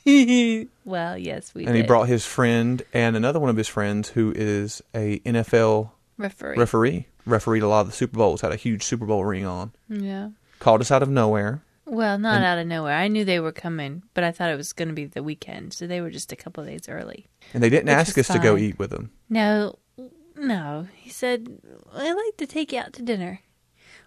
well, 0.84 1.16
yes, 1.18 1.54
we 1.54 1.64
and 1.64 1.74
did. 1.74 1.82
he 1.82 1.86
brought 1.86 2.08
his 2.08 2.24
friend 2.26 2.82
and 2.92 3.16
another 3.16 3.38
one 3.40 3.50
of 3.50 3.56
his 3.56 3.68
friends 3.68 4.08
who 4.10 4.32
is 4.34 4.82
a 4.94 5.18
NFL 5.20 5.90
referee. 6.18 6.56
referee. 6.58 7.06
Refereed 7.24 7.62
a 7.62 7.68
lot 7.68 7.82
of 7.82 7.86
the 7.86 7.92
Super 7.92 8.16
Bowls, 8.18 8.40
had 8.40 8.50
a 8.52 8.56
huge 8.56 8.82
Super 8.82 9.06
Bowl 9.06 9.24
ring 9.24 9.46
on. 9.46 9.72
yeah. 9.88 10.30
Called 10.58 10.80
us 10.80 10.90
out 10.90 11.02
of 11.02 11.08
nowhere. 11.08 11.62
Well, 11.92 12.18
not 12.18 12.36
And- 12.36 12.44
out 12.46 12.56
of 12.58 12.66
nowhere. 12.66 12.94
I 12.96 13.08
knew 13.08 13.22
they 13.22 13.38
were 13.38 13.52
coming, 13.52 14.02
but 14.14 14.24
I 14.24 14.32
thought 14.32 14.48
it 14.50 14.56
was 14.56 14.72
going 14.72 14.88
to 14.88 14.94
be 14.94 15.04
the 15.04 15.22
weekend, 15.22 15.74
so 15.74 15.86
they 15.86 16.00
were 16.00 16.08
just 16.10 16.32
a 16.32 16.36
couple 16.36 16.62
of 16.62 16.68
days 16.70 16.88
early. 16.88 17.26
And 17.52 17.62
they 17.62 17.68
didn't 17.68 17.90
ask 17.90 18.16
us 18.16 18.28
to 18.28 18.38
go 18.38 18.56
eat 18.56 18.78
with 18.78 18.88
them. 18.90 19.10
No, 19.28 19.78
no. 20.34 20.88
He 20.96 21.10
said, 21.10 21.58
"I'd 21.92 22.14
like 22.14 22.36
to 22.38 22.46
take 22.46 22.72
you 22.72 22.78
out 22.78 22.94
to 22.94 23.02
dinner. 23.02 23.40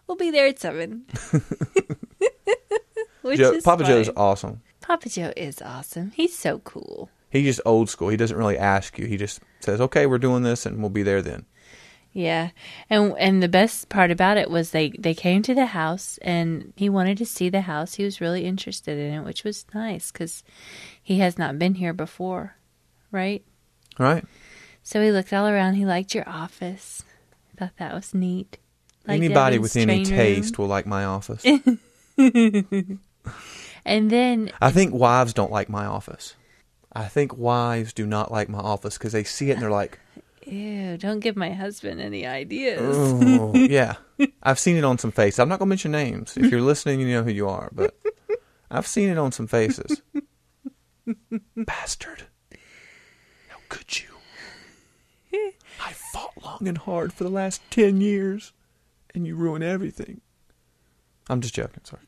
We'll 0.08 0.18
be 0.18 0.32
there 0.32 0.48
at 0.48 0.58
seven. 0.60 1.06
Which 3.22 3.40
Joe, 3.40 3.52
is 3.54 3.64
Papa 3.64 3.84
Joe's 3.84 4.08
fine. 4.08 4.16
awesome. 4.18 4.62
Papa 4.82 5.10
Joe 5.10 5.34
is 5.36 5.62
awesome. 5.62 6.12
He's 6.16 6.36
so 6.38 6.60
cool. 6.60 7.10
He's 7.30 7.46
just 7.46 7.62
old 7.66 7.90
school. 7.90 8.10
He 8.10 8.18
doesn't 8.18 8.38
really 8.38 8.58
ask 8.58 8.98
you. 9.00 9.06
He 9.08 9.18
just 9.18 9.42
says, 9.60 9.82
"Okay, 9.82 10.06
we're 10.06 10.18
doing 10.20 10.44
this, 10.44 10.66
and 10.66 10.80
we'll 10.80 10.90
be 10.90 11.04
there 11.04 11.22
then." 11.22 11.46
Yeah, 12.16 12.52
and 12.90 13.14
and 13.20 13.44
the 13.44 13.50
best 13.50 13.90
part 13.90 14.10
about 14.10 14.38
it 14.38 14.50
was 14.50 14.72
they 14.72 14.92
they 14.98 15.14
came 15.14 15.42
to 15.42 15.54
the 15.54 15.66
house 15.66 16.18
and 16.22 16.72
he 16.78 16.88
wanted 16.88 17.18
to 17.18 17.26
see 17.26 17.50
the 17.50 17.60
house. 17.60 17.96
He 17.96 18.06
was 18.06 18.22
really 18.22 18.46
interested 18.46 18.98
in 18.98 19.16
it, 19.16 19.26
which 19.26 19.44
was 19.44 19.66
nice 19.74 20.14
because 20.14 20.42
he 21.04 21.20
has 21.20 21.38
not 21.38 21.60
been 21.60 21.76
here 21.76 21.92
before, 21.92 22.56
right? 23.12 23.44
Right. 24.00 24.24
So 24.82 25.02
he 25.02 25.12
looked 25.12 25.34
all 25.34 25.46
around. 25.46 25.74
He 25.74 25.86
liked 25.86 26.16
your 26.16 26.28
office. 26.28 27.04
Thought 27.58 27.76
that 27.80 27.94
was 27.94 28.14
neat. 28.14 28.60
Liked 29.06 29.22
Anybody 29.22 29.60
with 29.60 29.76
any 29.76 29.98
room. 29.98 30.06
taste 30.06 30.58
will 30.58 30.68
like 30.68 30.86
my 30.86 31.04
office. 31.04 31.46
And 33.86 34.10
then 34.10 34.52
I 34.60 34.72
think 34.72 34.94
wives 34.94 35.34
don't 35.34 35.52
like 35.52 35.70
my 35.70 35.86
office. 35.86 36.34
I 36.92 37.06
think 37.06 37.38
wives 37.38 37.94
do 37.94 38.08
not 38.08 38.32
like 38.32 38.50
my 38.50 38.58
office 38.60 38.98
because 38.98 39.12
they 39.12 39.24
see 39.24 39.52
it 39.52 39.54
and 39.54 39.62
they're 39.62 39.70
like, 39.70 40.00
Ew, 40.46 40.98
don't 40.98 41.20
give 41.20 41.36
my 41.36 41.52
husband 41.52 42.00
any 42.02 42.26
ideas. 42.26 42.80
"Oh, 42.82 43.52
yeah." 43.56 43.96
I've 44.44 44.60
seen 44.60 44.78
it 44.78 44.84
on 44.84 44.98
some 44.98 45.12
faces. 45.12 45.40
I'm 45.40 45.50
not 45.50 45.60
going 45.60 45.68
to 45.68 45.72
mention 45.72 45.92
names. 45.92 46.38
If 46.38 46.52
you're 46.52 46.62
listening, 46.62 47.00
you 47.02 47.08
know 47.08 47.24
who 47.24 47.32
you 47.32 47.50
are. 47.50 47.70
But 47.74 47.96
I've 48.70 48.88
seen 48.88 49.10
it 49.10 49.18
on 49.18 49.32
some 49.32 49.48
faces. 49.48 50.02
Bastard! 51.58 52.24
How 53.50 53.58
could 53.70 54.00
you? 54.00 54.06
I 55.84 55.92
fought 55.92 56.32
long 56.44 56.68
and 56.68 56.78
hard 56.78 57.12
for 57.12 57.24
the 57.26 57.30
last 57.30 57.62
ten 57.70 58.00
years, 58.00 58.54
and 59.14 59.28
you 59.28 59.36
ruin 59.36 59.62
everything. 59.64 60.22
I'm 61.30 61.42
just 61.42 61.56
joking. 61.56 61.82
Sorry. 61.84 62.04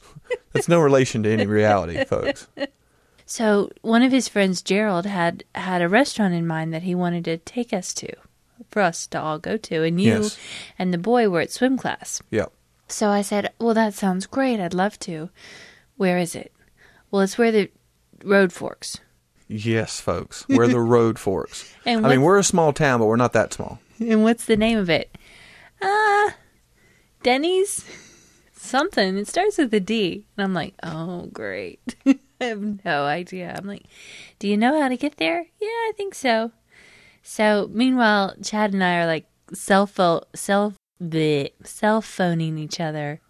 That's 0.52 0.68
no 0.68 0.80
relation 0.80 1.22
to 1.22 1.30
any 1.30 1.46
reality, 1.46 2.04
folks. 2.04 2.48
So 3.32 3.70
one 3.80 4.02
of 4.02 4.12
his 4.12 4.28
friends, 4.28 4.60
Gerald, 4.60 5.06
had 5.06 5.42
had 5.54 5.80
a 5.80 5.88
restaurant 5.88 6.34
in 6.34 6.46
mind 6.46 6.74
that 6.74 6.82
he 6.82 6.94
wanted 6.94 7.24
to 7.24 7.38
take 7.38 7.72
us 7.72 7.94
to, 7.94 8.12
for 8.70 8.82
us 8.82 9.06
to 9.06 9.18
all 9.18 9.38
go 9.38 9.56
to, 9.56 9.82
and 9.84 9.98
you 9.98 10.24
Yes. 10.24 10.38
and 10.78 10.92
the 10.92 10.98
boy 10.98 11.30
were 11.30 11.40
at 11.40 11.50
swim 11.50 11.78
class. 11.78 12.20
Yep. 12.30 12.52
So 12.88 13.08
I 13.08 13.22
said, 13.22 13.50
"Well, 13.58 13.72
that 13.72 13.94
sounds 13.94 14.26
great. 14.26 14.60
I'd 14.60 14.74
love 14.74 14.98
to. 15.08 15.30
Where 15.96 16.18
is 16.18 16.34
it?" 16.34 16.52
Well, 17.10 17.22
it's 17.22 17.38
where 17.38 17.50
the 17.50 17.70
road 18.22 18.52
forks. 18.52 19.00
Yes, 19.48 19.98
folks. 19.98 20.46
We're 20.46 20.68
the 20.68 20.80
road 20.96 21.18
forks. 21.18 21.74
And 21.86 22.04
I 22.06 22.10
mean, 22.10 22.20
we're 22.20 22.38
a 22.38 22.44
small 22.44 22.74
town, 22.74 23.00
but 23.00 23.06
we're 23.06 23.16
not 23.16 23.32
that 23.32 23.54
small. 23.54 23.80
And 23.98 24.24
what's 24.24 24.44
the 24.44 24.58
name 24.58 24.76
of 24.76 24.90
it? 24.90 25.16
Uh, 25.80 26.32
Denny's? 27.22 27.82
Something. 28.52 29.16
It 29.16 29.26
starts 29.26 29.56
with 29.56 29.72
a 29.72 29.80
D. 29.80 30.26
And 30.36 30.44
I'm 30.44 30.52
like, 30.52 30.74
oh, 30.82 31.30
great. 31.32 31.80
I 32.46 32.46
have 32.46 32.84
no 32.84 33.04
idea. 33.04 33.54
I'm 33.56 33.66
like, 33.68 33.84
do 34.40 34.48
you 34.48 34.56
know 34.56 34.80
how 34.80 34.88
to 34.88 34.96
get 34.96 35.16
there? 35.16 35.46
Yeah, 35.60 35.68
I 35.68 35.92
think 35.96 36.12
so. 36.14 36.50
So, 37.22 37.70
meanwhile, 37.72 38.34
Chad 38.42 38.72
and 38.72 38.82
I 38.82 38.98
are 38.98 39.06
like 39.06 39.26
cell 39.52 39.86
phone, 39.86 40.22
cell, 40.34 40.74
bleh, 41.00 41.52
cell 41.62 42.02
phoning 42.02 42.58
each 42.58 42.80
other. 42.80 43.20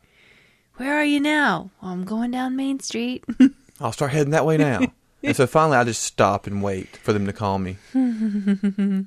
Where 0.76 0.94
are 0.94 1.04
you 1.04 1.20
now? 1.20 1.70
Well, 1.82 1.92
I'm 1.92 2.04
going 2.04 2.30
down 2.30 2.56
Main 2.56 2.80
Street. 2.80 3.22
I'll 3.80 3.92
start 3.92 4.12
heading 4.12 4.30
that 4.30 4.46
way 4.46 4.56
now. 4.56 4.80
and 5.22 5.36
so 5.36 5.46
finally, 5.46 5.76
I 5.76 5.84
just 5.84 6.02
stop 6.02 6.46
and 6.46 6.62
wait 6.62 6.96
for 6.96 7.12
them 7.12 7.26
to 7.26 7.34
call 7.34 7.58
me. 7.58 7.76
and 7.92 9.06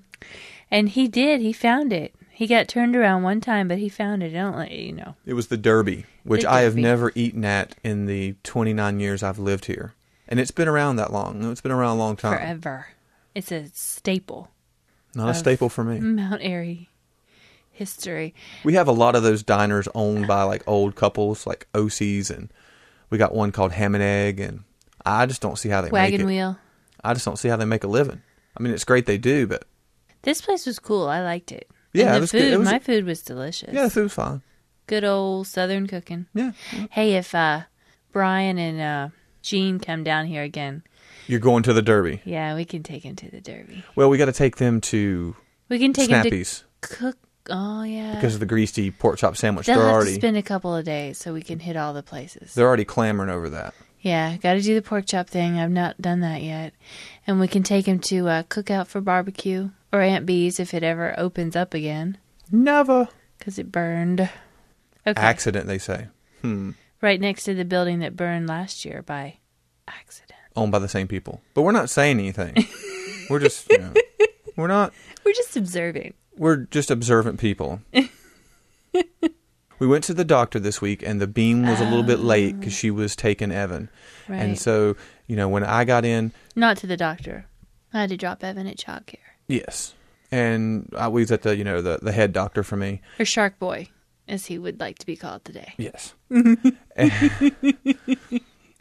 he 0.90 1.08
did. 1.08 1.42
He 1.42 1.52
found 1.52 1.92
it. 1.92 2.14
He 2.36 2.48
got 2.48 2.68
turned 2.68 2.96
around 2.96 3.24
one 3.24 3.40
time, 3.42 3.68
but 3.68 3.78
he 3.78 3.88
found 3.88 4.22
it. 4.22 4.32
I 4.36 4.42
don't 4.42 4.58
let 4.58 4.72
you 4.72 4.92
know. 4.92 5.16
It 5.26 5.34
was 5.36 5.48
the 5.48 5.58
Derby, 5.58 6.06
which 6.24 6.42
The 6.42 6.50
I 6.52 6.62
have 6.62 6.74
Derby. 6.74 6.82
never 6.82 7.12
eaten 7.16 7.46
at 7.46 7.76
in 7.84 8.06
the 8.08 8.36
29 8.44 9.00
years 9.00 9.24
I've 9.24 9.40
lived 9.40 9.66
here. 9.66 9.94
And 10.28 10.40
it's 10.40 10.52
been 10.52 10.68
around 10.68 10.98
that 10.98 11.14
long. 11.14 11.50
It's 11.52 11.62
been 11.62 11.72
around 11.72 11.96
a 11.96 12.00
long 12.00 12.16
time. 12.18 12.38
Forever. 12.38 12.88
It's 13.34 13.52
a 13.52 13.68
staple. 13.74 14.50
Not 15.14 15.30
a 15.30 15.34
staple 15.34 15.70
for 15.70 15.84
me. 15.84 16.00
Mount 16.00 16.42
Airy 16.42 16.90
history. 17.72 18.34
We 18.64 18.74
have 18.74 18.88
a 18.88 18.92
lot 18.94 19.16
of 19.16 19.24
those 19.24 19.44
diners 19.44 19.88
owned 19.96 20.28
by 20.28 20.44
like 20.44 20.64
old 20.68 20.96
couples, 20.96 21.46
like 21.46 21.68
OCs, 21.74 22.30
and 22.30 22.52
we 23.10 23.18
got 23.18 23.34
one 23.36 23.52
called 23.52 23.74
Ham 23.74 23.96
and 23.96 24.04
Egg, 24.04 24.40
and 24.40 24.64
I 25.06 25.26
just 25.26 25.42
don't 25.42 25.58
see 25.58 25.70
how 25.70 25.82
they 25.82 25.90
Wagon 25.90 26.20
make 26.20 26.24
it. 26.24 26.26
wheel. 26.26 26.58
I 27.04 27.14
just 27.14 27.26
don't 27.26 27.38
see 27.38 27.50
how 27.50 27.58
they 27.58 27.66
make 27.66 27.84
a 27.84 27.88
living. 27.88 28.22
I 28.58 28.64
mean, 28.64 28.74
it's 28.74 28.84
great 28.86 29.06
they 29.06 29.18
do, 29.18 29.46
but 29.48 29.66
This 30.24 30.42
place 30.42 30.66
was 30.66 30.80
cool. 30.80 31.08
I 31.08 31.22
liked 31.22 31.52
it. 31.52 31.70
Yeah, 31.98 32.08
and 32.08 32.12
it 32.12 32.18
the 32.18 32.22
was 32.22 32.32
food. 32.32 32.40
good. 32.40 32.54
It 32.54 32.58
was- 32.60 32.70
my 32.72 32.80
food 32.80 33.06
was 33.06 33.22
delicious. 33.22 33.74
yeah, 33.74 33.84
the 33.84 33.90
food's 33.90 34.14
fine. 34.14 34.42
Good 34.88 35.04
old 35.04 35.48
Southern 35.48 35.88
cooking. 35.88 36.28
Yeah, 36.34 36.52
Hey, 36.92 37.16
if 37.16 37.34
uh, 37.34 37.62
Brian 38.12 38.58
and 38.60 38.80
uh, 38.82 39.10
Gene 39.42 39.80
come 39.80 40.04
down 40.04 40.28
here 40.28 40.44
again, 40.44 40.84
you're 41.28 41.40
going 41.40 41.64
to 41.64 41.74
the 41.74 41.82
Derby. 41.82 42.22
yeah, 42.24 42.54
we 42.56 42.66
can 42.66 42.84
take 42.84 43.04
them 43.04 43.16
to 43.16 43.32
the 43.32 43.42
Derby. 43.42 43.84
Well, 43.96 44.10
we 44.10 44.18
got 44.20 44.26
to 44.26 44.32
take 44.32 44.58
them 44.58 44.82
to 44.82 45.36
We 45.70 45.80
can 45.80 45.92
take 45.94 46.10
him 46.10 46.22
Snappy's 46.22 46.64
to 46.82 46.88
cook. 46.88 47.18
Oh 47.50 47.84
yeah, 47.84 48.16
because 48.16 48.34
of 48.36 48.40
the 48.40 48.46
greasy 48.48 48.90
pork 48.92 49.18
chop 49.20 49.38
sandwich. 49.38 49.68
they'll 49.68 49.76
They're 49.78 49.86
have 49.86 49.94
already 49.96 50.12
to 50.12 50.16
spend 50.20 50.36
a 50.38 50.42
couple 50.42 50.76
of 50.76 50.84
days 50.86 51.18
so 51.20 51.32
we 51.34 51.42
can 51.44 51.60
hit 51.60 51.76
all 51.78 51.94
the 51.94 52.02
places. 52.04 52.54
they're 52.56 52.66
already 52.68 52.86
clamoring 52.86 53.30
over 53.30 53.50
that. 53.52 53.74
Yeah, 54.06 54.38
got 54.38 54.54
to 54.54 54.62
do 54.62 54.76
the 54.76 54.84
pork 54.84 55.08
chop 55.08 55.28
thing. 55.28 55.58
I've 55.58 55.72
not 55.72 56.00
done 56.00 56.20
that 56.20 56.44
yet. 56.44 56.74
And 57.26 57.40
we 57.40 57.48
can 57.48 57.64
take 57.64 57.88
him 57.88 57.98
to 58.02 58.28
uh, 58.28 58.44
Cookout 58.44 58.86
for 58.86 59.02
Barbecue 59.02 59.72
or 59.92 60.00
Aunt 60.02 60.28
B's 60.28 60.60
if 60.60 60.76
it 60.76 60.84
ever 60.84 61.16
opens 61.18 61.56
up 61.56 61.74
again 61.74 62.20
Never 62.52 63.10
because 63.40 63.58
it 63.58 63.72
burned. 63.72 64.22
Okay. 65.08 65.20
accident, 65.20 65.66
they 65.66 65.80
say. 65.80 66.08
Hmm. 66.42 66.72
right 67.02 67.20
next 67.20 67.46
to 67.46 67.56
the 67.56 67.66
building 67.66 67.98
that 68.00 68.16
burned 68.16 68.46
last 68.48 68.86
year 68.86 69.02
by 69.02 69.38
accident. 69.88 70.40
Owned 70.56 70.72
by 70.72 70.78
the 70.78 70.88
same 70.88 71.08
people, 71.08 71.42
but 71.56 71.64
we're 71.64 71.72
not 71.72 71.90
saying 71.90 72.20
anything. 72.20 72.68
we're 73.32 73.40
just 73.40 73.68
you 73.72 73.80
know, 73.80 73.94
we're 74.56 74.68
not 74.68 74.94
We're 75.26 75.34
just 75.34 75.58
observing. 75.58 76.14
we're 76.38 76.58
just 76.58 76.92
observant 76.92 77.40
people. 77.40 77.82
we 79.80 79.88
went 79.88 80.04
to 80.06 80.14
the 80.14 80.26
doctor 80.26 80.60
this 80.60 80.82
week, 80.82 81.02
and 81.04 81.20
the 81.22 81.28
beam 81.28 81.68
was 81.68 81.80
a 81.82 81.84
little 81.86 82.04
bit 82.04 82.20
late 82.20 82.56
ah. 82.56 82.60
because 82.60 82.74
she 82.74 82.92
was 82.92 83.16
taking 83.16 83.52
Evan, 83.52 83.90
Right. 84.28 84.38
and 84.42 84.58
so 84.60 84.96
you 85.28 85.36
know 85.36 85.48
when 85.50 85.64
I 85.64 85.84
got 85.86 86.06
in, 86.06 86.32
Not 86.56 86.78
to 86.78 86.88
the 86.88 86.98
doctor. 86.98 87.46
I 87.94 88.02
had 88.02 88.10
to 88.10 88.18
drop 88.18 88.44
Evan 88.44 88.68
at 88.68 88.78
childcare. 88.78 89.18
yes, 89.48 89.94
and 90.32 90.92
I 90.98 91.08
was 91.08 91.32
at 91.32 91.42
the 91.44 91.56
you 91.56 91.64
know 91.64 91.82
the 91.82 92.00
the 92.02 92.12
head 92.12 92.34
doctor 92.34 92.64
for 92.64 92.76
me. 92.78 93.02
Or 93.20 93.26
Shark 93.26 93.58
Boy, 93.60 93.90
as 94.28 94.46
he 94.48 94.58
would 94.58 94.80
like 94.80 94.98
to 95.00 95.06
be 95.06 95.16
called 95.16 95.46
today. 95.46 95.74
Yes. 95.78 96.14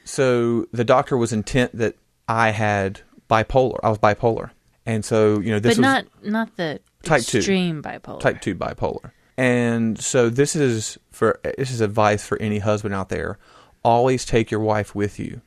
so 0.05 0.67
the 0.73 0.85
doctor 0.85 1.17
was 1.17 1.33
intent 1.33 1.77
that 1.77 1.97
I 2.29 2.51
had 2.51 3.01
bipolar. 3.31 3.79
I 3.83 3.89
was 3.91 3.99
bipolar, 3.99 4.51
and 4.87 5.05
so 5.05 5.39
you 5.41 5.51
know 5.51 5.59
this 5.61 5.77
but 5.77 5.81
was 5.81 5.83
not 5.83 6.07
not 6.23 6.57
the 6.57 6.81
Type 7.03 7.23
two. 7.23 7.39
extreme 7.39 7.83
bipolar. 7.83 8.21
type 8.21 8.41
2 8.41 8.55
bipolar. 8.55 9.13
And 9.37 9.99
so 9.99 10.31
this 10.31 10.55
is 10.55 10.99
for 11.11 11.41
this 11.59 11.71
is 11.71 11.81
advice 11.81 12.27
for 12.27 12.41
any 12.41 12.59
husband 12.59 12.95
out 12.95 13.09
there. 13.09 13.39
Always 13.83 14.25
take 14.25 14.51
your 14.51 14.61
wife 14.61 14.95
with 14.95 15.19
you 15.19 15.41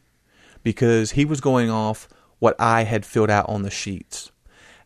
because 0.63 1.11
he 1.11 1.25
was 1.25 1.41
going 1.41 1.69
off 1.69 2.07
what 2.39 2.55
I 2.59 2.83
had 2.83 3.05
filled 3.05 3.29
out 3.29 3.47
on 3.49 3.63
the 3.63 3.71
sheets. 3.71 4.31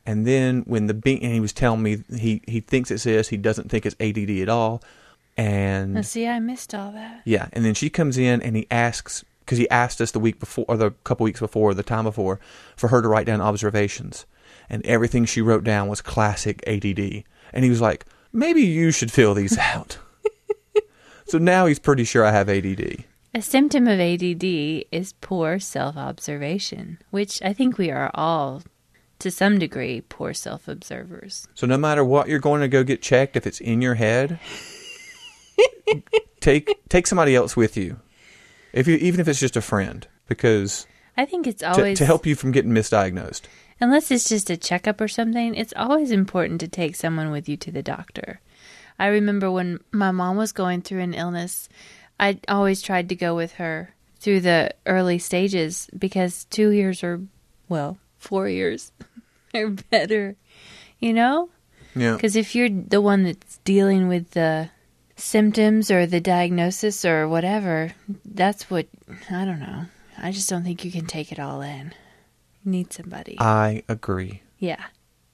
And 0.05 0.25
then 0.25 0.61
when 0.61 0.87
the 0.87 0.93
and 1.05 1.33
he 1.33 1.39
was 1.39 1.53
telling 1.53 1.83
me 1.83 2.03
he 2.15 2.41
he 2.47 2.59
thinks 2.59 2.91
it's 2.91 3.03
this, 3.03 3.29
he 3.29 3.37
doesn't 3.37 3.69
think 3.69 3.85
it's 3.85 3.95
ADD 3.99 4.29
at 4.41 4.49
all. 4.49 4.81
And 5.37 5.93
Now, 5.95 6.01
see, 6.01 6.27
I 6.27 6.39
missed 6.39 6.75
all 6.75 6.91
that. 6.91 7.21
yeah, 7.25 7.47
and 7.53 7.63
then 7.63 7.73
she 7.73 7.89
comes 7.89 8.17
in 8.17 8.41
and 8.41 8.55
he 8.55 8.67
asks 8.69 9.23
because 9.39 9.57
he 9.57 9.69
asked 9.69 10.01
us 10.01 10.11
the 10.11 10.19
week 10.19 10.39
before 10.39 10.65
or 10.67 10.77
the 10.77 10.91
couple 11.03 11.23
weeks 11.23 11.39
before, 11.39 11.73
the 11.73 11.83
time 11.83 12.03
before, 12.03 12.39
for 12.75 12.89
her 12.89 13.01
to 13.01 13.07
write 13.07 13.25
down 13.25 13.41
observations, 13.41 14.25
and 14.69 14.85
everything 14.85 15.25
she 15.25 15.41
wrote 15.41 15.63
down 15.63 15.87
was 15.87 16.01
classic 16.01 16.63
ADD. 16.67 17.23
And 17.53 17.63
he 17.63 17.69
was 17.69 17.81
like, 17.81 18.05
"Maybe 18.31 18.61
you 18.61 18.91
should 18.91 19.11
fill 19.11 19.33
these 19.33 19.57
out." 19.73 19.97
so 21.25 21.37
now 21.37 21.65
he's 21.65 21.79
pretty 21.79 22.03
sure 22.03 22.25
I 22.25 22.31
have 22.31 22.49
ADD. 22.49 23.05
A 23.33 23.41
symptom 23.41 23.87
of 23.87 23.99
ADD 23.99 24.43
is 24.91 25.13
poor 25.21 25.57
self 25.57 25.95
observation, 25.95 26.97
which 27.11 27.41
I 27.41 27.53
think 27.53 27.77
we 27.77 27.89
are 27.89 28.11
all, 28.13 28.61
to 29.19 29.31
some 29.31 29.57
degree, 29.57 30.01
poor 30.01 30.33
self 30.33 30.67
observers. 30.67 31.47
So 31.55 31.65
no 31.65 31.77
matter 31.77 32.03
what 32.03 32.27
you're 32.27 32.39
going 32.39 32.59
to 32.61 32.67
go 32.67 32.83
get 32.83 33.01
checked, 33.01 33.37
if 33.37 33.47
it's 33.47 33.61
in 33.61 33.81
your 33.81 33.95
head, 33.95 34.39
take 36.41 36.69
take 36.89 37.07
somebody 37.07 37.33
else 37.33 37.55
with 37.55 37.77
you. 37.77 38.01
If 38.73 38.87
you 38.87 38.95
even 38.97 39.21
if 39.21 39.29
it's 39.29 39.39
just 39.39 39.55
a 39.55 39.61
friend, 39.61 40.05
because 40.27 40.85
I 41.15 41.25
think 41.25 41.47
it's 41.47 41.61
to, 41.61 41.71
always 41.71 41.97
to 41.99 42.05
help 42.05 42.25
you 42.25 42.35
from 42.35 42.51
getting 42.51 42.71
misdiagnosed. 42.71 43.43
Unless 43.81 44.11
it's 44.11 44.29
just 44.29 44.51
a 44.51 44.57
checkup 44.57 45.01
or 45.01 45.07
something, 45.07 45.55
it's 45.55 45.73
always 45.75 46.11
important 46.11 46.61
to 46.61 46.67
take 46.67 46.95
someone 46.95 47.31
with 47.31 47.49
you 47.49 47.57
to 47.57 47.71
the 47.71 47.81
doctor. 47.81 48.39
I 48.99 49.07
remember 49.07 49.49
when 49.49 49.79
my 49.91 50.11
mom 50.11 50.37
was 50.37 50.51
going 50.51 50.83
through 50.83 51.01
an 51.01 51.15
illness, 51.15 51.67
I 52.19 52.39
always 52.47 52.83
tried 52.83 53.09
to 53.09 53.15
go 53.15 53.35
with 53.35 53.53
her 53.53 53.95
through 54.19 54.41
the 54.41 54.75
early 54.85 55.17
stages 55.17 55.89
because 55.97 56.45
two 56.45 56.69
years 56.69 57.03
or, 57.03 57.21
well, 57.67 57.97
four 58.19 58.47
years 58.47 58.91
are 59.55 59.69
better, 59.69 60.35
you 60.99 61.13
know? 61.13 61.49
Yeah. 61.95 62.13
Because 62.13 62.35
if 62.35 62.53
you're 62.53 62.69
the 62.69 63.01
one 63.01 63.23
that's 63.23 63.57
dealing 63.63 64.07
with 64.07 64.31
the 64.31 64.69
symptoms 65.15 65.89
or 65.89 66.05
the 66.05 66.21
diagnosis 66.21 67.03
or 67.03 67.27
whatever, 67.27 67.93
that's 68.23 68.69
what, 68.69 68.85
I 69.31 69.43
don't 69.43 69.59
know. 69.59 69.85
I 70.19 70.31
just 70.31 70.49
don't 70.49 70.63
think 70.63 70.85
you 70.85 70.91
can 70.91 71.07
take 71.07 71.31
it 71.31 71.39
all 71.39 71.61
in. 71.61 71.95
Need 72.63 72.93
somebody. 72.93 73.37
I 73.39 73.83
agree. 73.89 74.43
Yeah. 74.57 74.83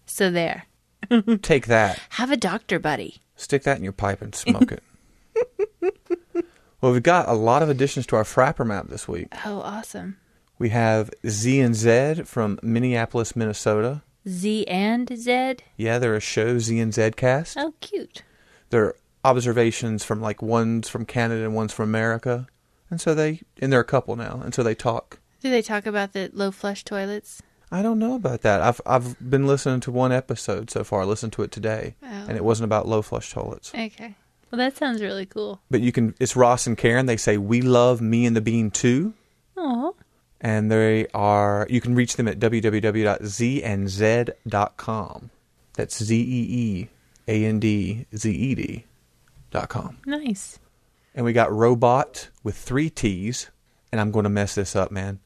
So 0.06 0.32
there. 0.32 0.66
Take 1.42 1.68
that. 1.68 2.00
Have 2.12 2.32
a 2.32 2.38
doctor 2.38 2.80
buddy. 2.80 3.22
Stick 3.36 3.64
that 3.64 3.78
in 3.78 3.84
your 3.84 3.94
pipe 3.94 4.22
and 4.22 4.34
smoke 4.34 4.72
it. 4.72 4.84
well, 6.82 6.92
we've 6.92 7.04
got 7.04 7.28
a 7.28 7.34
lot 7.34 7.62
of 7.62 7.70
additions 7.70 8.08
to 8.08 8.16
our 8.16 8.24
Frapper 8.24 8.66
map 8.66 8.88
this 8.88 9.08
week. 9.08 9.28
Oh, 9.46 9.60
awesome. 9.62 10.18
We 10.60 10.70
have 10.70 11.12
Z 11.28 11.60
and 11.60 11.76
Z 11.76 12.24
from 12.26 12.60
Minneapolis, 12.64 13.36
Minnesota. 13.36 14.02
Z 14.28 14.68
and 14.68 15.12
Z. 15.16 15.58
Yeah, 15.78 16.00
they're 16.00 16.16
a 16.16 16.20
show, 16.20 16.58
Z 16.58 16.80
and 16.80 16.94
Z 16.94 17.12
cast. 17.12 17.58
Oh, 17.58 17.74
cute. 17.80 18.24
They're 18.70 18.96
observations 19.24 20.04
from 20.04 20.22
like 20.22 20.42
one's 20.42 20.90
from 20.90 21.06
Canada 21.06 21.44
and 21.44 21.54
one's 21.54 21.74
from 21.74 21.90
America. 21.90 22.48
And 22.90 23.00
so 23.00 23.14
they, 23.14 23.42
and 23.62 23.72
they're 23.72 23.82
a 23.82 23.86
couple 23.86 24.16
now, 24.16 24.42
and 24.44 24.54
so 24.54 24.64
they 24.64 24.76
talk. 24.76 25.20
Do 25.42 25.50
they 25.52 25.62
talk 25.62 25.86
about 25.86 26.14
the 26.14 26.30
low 26.34 26.52
flush 26.52 26.84
toilets? 26.84 27.42
I 27.72 27.82
don't 27.82 28.00
know 28.00 28.16
about 28.16 28.42
that. 28.42 28.62
I've 28.62 28.82
I've 28.86 29.30
been 29.30 29.46
listening 29.46 29.82
to 29.82 29.92
one 29.92 30.12
episode 30.12 30.72
so 30.72 30.84
far. 30.84 31.02
I 31.02 31.06
listened 31.06 31.34
to 31.34 31.44
it 31.44 31.52
today, 31.52 31.96
Oh. 32.02 32.08
and 32.08 32.32
it 32.38 32.42
oh. 32.42 32.44
wasn't 32.44 32.66
about 32.66 32.88
low 32.88 33.02
flush 33.02 33.32
toilets. 33.32 33.74
Okay. 33.76 34.16
Well, 34.50 34.60
that 34.60 34.78
sounds 34.78 35.02
really 35.02 35.26
cool. 35.26 35.62
But 35.70 35.82
you 35.82 35.92
can. 35.92 36.16
It's 36.20 36.36
Ross 36.38 36.68
and 36.68 36.78
Karen. 36.78 37.06
They 37.06 37.18
say 37.18 37.38
we 37.38 37.62
love 37.62 38.00
me 38.00 38.26
and 38.26 38.34
the 38.36 38.40
bean 38.42 38.72
too. 38.72 39.14
Oh, 39.58 39.94
and 40.40 40.72
they 40.72 41.08
are 41.14 41.68
you 41.70 41.82
can 41.82 41.96
reach 41.96 42.16
them 42.16 42.28
at 42.30 42.40
www.zandz.com. 42.40 45.30
That's 45.74 46.04
Z 46.04 46.16
E 46.16 46.48
E 46.50 46.88
A 47.28 47.46
N 47.46 47.60
D 47.60 48.06
Z 48.16 48.32
E 48.32 48.56
D 48.56 48.86
dot 49.52 49.68
com. 49.70 49.98
nice. 50.06 50.60
And 51.14 51.26
we 51.26 51.34
got 51.34 51.52
Robot 51.52 52.30
with 52.44 52.56
three 52.56 52.90
T's, 52.92 53.50
and 53.92 54.00
I'm 54.00 54.12
going 54.12 54.24
to 54.24 54.30
mess 54.30 54.54
this 54.56 54.74
up, 54.76 54.92
man. 54.92 55.20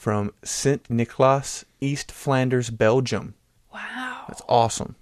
From 0.00 0.32
St. 0.42 0.84
Niklaas, 0.88 1.64
East 1.78 2.10
Flanders, 2.10 2.70
Belgium. 2.70 3.34
Wow. 3.70 4.24
That's 4.28 4.40
awesome. 4.48 4.96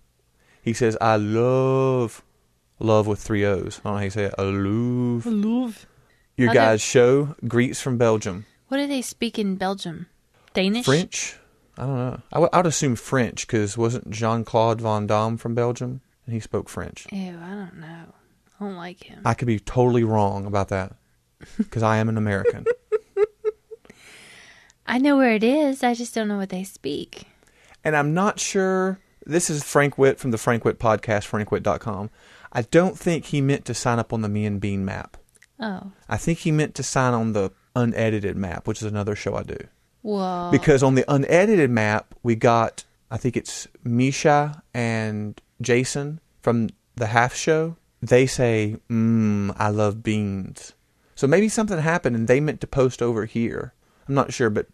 He 0.60 0.72
says, 0.72 0.98
I 1.00 1.14
love, 1.14 2.24
love 2.80 3.06
with 3.06 3.20
three 3.20 3.44
O's. 3.44 3.80
I 3.84 3.90
don't 3.90 3.92
know 3.92 3.98
how 3.98 4.04
you 4.04 4.10
say 4.10 4.24
it. 4.24 4.34
I 4.36 4.42
love. 4.42 5.24
Love. 5.24 5.86
Your 6.36 6.48
How 6.48 6.52
do- 6.52 6.58
guys' 6.58 6.80
show, 6.80 7.36
Greets 7.46 7.80
from 7.80 7.96
Belgium. 7.96 8.44
What 8.66 8.78
do 8.78 8.88
they 8.88 9.00
speak 9.00 9.38
in 9.38 9.54
Belgium? 9.54 10.08
Danish? 10.52 10.84
French? 10.84 11.36
I 11.76 11.82
don't 11.82 11.96
know. 11.96 12.20
I 12.32 12.38
would, 12.40 12.50
I 12.52 12.56
would 12.56 12.66
assume 12.66 12.96
French 12.96 13.46
because 13.46 13.78
wasn't 13.78 14.10
Jean 14.10 14.44
Claude 14.44 14.80
Van 14.80 15.06
Damme 15.06 15.36
from 15.36 15.54
Belgium 15.54 16.00
and 16.26 16.34
he 16.34 16.40
spoke 16.40 16.68
French. 16.68 17.06
Ew, 17.12 17.38
I 17.40 17.50
don't 17.50 17.76
know. 17.78 18.04
I 18.60 18.64
don't 18.64 18.74
like 18.74 19.04
him. 19.04 19.20
I 19.24 19.34
could 19.34 19.46
be 19.46 19.60
totally 19.60 20.02
wrong 20.02 20.44
about 20.44 20.70
that 20.70 20.96
because 21.56 21.84
I 21.84 21.98
am 21.98 22.08
an 22.08 22.16
American. 22.18 22.64
I 24.88 24.98
know 24.98 25.16
where 25.16 25.32
it 25.34 25.44
is. 25.44 25.82
I 25.84 25.94
just 25.94 26.14
don't 26.14 26.28
know 26.28 26.38
what 26.38 26.48
they 26.48 26.64
speak. 26.64 27.24
and 27.84 27.94
I'm 27.96 28.14
not 28.14 28.40
sure. 28.40 28.98
This 29.26 29.50
is 29.50 29.62
Frank 29.62 29.98
Witt 29.98 30.18
from 30.18 30.30
the 30.30 30.38
Frank 30.38 30.64
Witt 30.64 30.78
podcast, 30.78 31.28
frankwitt.com. 31.28 32.08
I 32.52 32.62
don't 32.62 32.98
think 32.98 33.26
he 33.26 33.40
meant 33.42 33.66
to 33.66 33.74
sign 33.74 33.98
up 33.98 34.12
on 34.12 34.22
the 34.22 34.28
Me 34.28 34.46
and 34.46 34.58
Bean 34.60 34.84
map. 34.84 35.18
Oh, 35.60 35.92
I 36.08 36.16
think 36.16 36.38
he 36.40 36.50
meant 36.52 36.74
to 36.76 36.82
sign 36.82 37.12
on 37.12 37.34
the 37.34 37.50
unedited 37.76 38.36
map, 38.36 38.66
which 38.66 38.80
is 38.80 38.88
another 38.90 39.14
show 39.14 39.34
I 39.36 39.42
do. 39.42 39.58
well, 40.02 40.50
Because 40.50 40.82
on 40.82 40.94
the 40.94 41.04
unedited 41.12 41.68
map, 41.70 42.14
we 42.22 42.34
got, 42.36 42.84
I 43.10 43.18
think 43.18 43.36
it's 43.36 43.68
Misha 43.84 44.62
and 44.72 45.38
Jason 45.60 46.20
from 46.40 46.70
the 46.96 47.08
half 47.08 47.34
show. 47.34 47.76
They 48.00 48.24
say, 48.26 48.76
mmm, 48.88 49.54
I 49.58 49.68
love 49.68 50.02
beans. 50.02 50.72
So 51.14 51.26
maybe 51.26 51.48
something 51.50 51.78
happened 51.78 52.16
and 52.16 52.28
they 52.28 52.40
meant 52.40 52.60
to 52.62 52.66
post 52.66 53.02
over 53.02 53.26
here. 53.26 53.74
I'm 54.08 54.14
not 54.14 54.32
sure, 54.32 54.48
but 54.48 54.68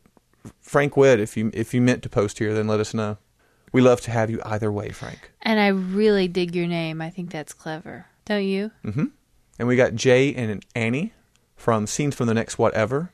Frank 0.61 0.97
Witt, 0.97 1.21
if 1.21 1.37
you 1.37 1.51
if 1.55 1.75
you 1.75 1.81
meant 1.81 2.03
to 2.03 2.09
post 2.09 2.39
here, 2.39 2.55
then 2.55 2.67
let 2.67 2.81
us 2.81 2.95
know. 2.95 3.19
We 3.73 3.81
love 3.81 4.01
to 4.03 4.11
have 4.11 4.31
you 4.31 4.41
either 4.45 4.71
way, 4.71 4.91
Frank. 4.91 5.33
and 5.43 5.59
I 5.59 5.69
really 5.69 6.29
dig 6.29 6.55
your 6.55 6.67
name. 6.69 7.01
I 7.03 7.11
think 7.11 7.31
that's 7.31 7.53
clever. 7.53 8.07
Don't 8.25 8.45
you? 8.45 8.71
Mm-hmm. 8.85 9.07
And 9.59 9.69
we 9.69 9.77
got 9.77 9.95
Jay 9.95 10.35
and 10.35 10.65
Annie 10.75 11.13
from 11.57 11.87
Scenes 11.87 12.15
from 12.15 12.27
the 12.27 12.35
Next 12.35 12.59
Whatever. 12.59 13.11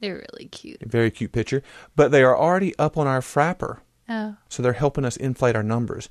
They're 0.00 0.24
really 0.32 0.48
cute. 0.48 0.82
Very 0.82 1.10
cute 1.10 1.32
picture. 1.32 1.62
But 1.94 2.10
they 2.10 2.22
are 2.22 2.36
already 2.36 2.76
up 2.78 2.96
on 2.98 3.06
our 3.06 3.20
Frapper. 3.20 3.78
Oh, 4.12 4.36
So 4.50 4.62
they're 4.62 4.72
helping 4.74 5.04
us 5.06 5.16
inflate 5.16 5.56
our 5.56 5.62
numbers. 5.62 6.10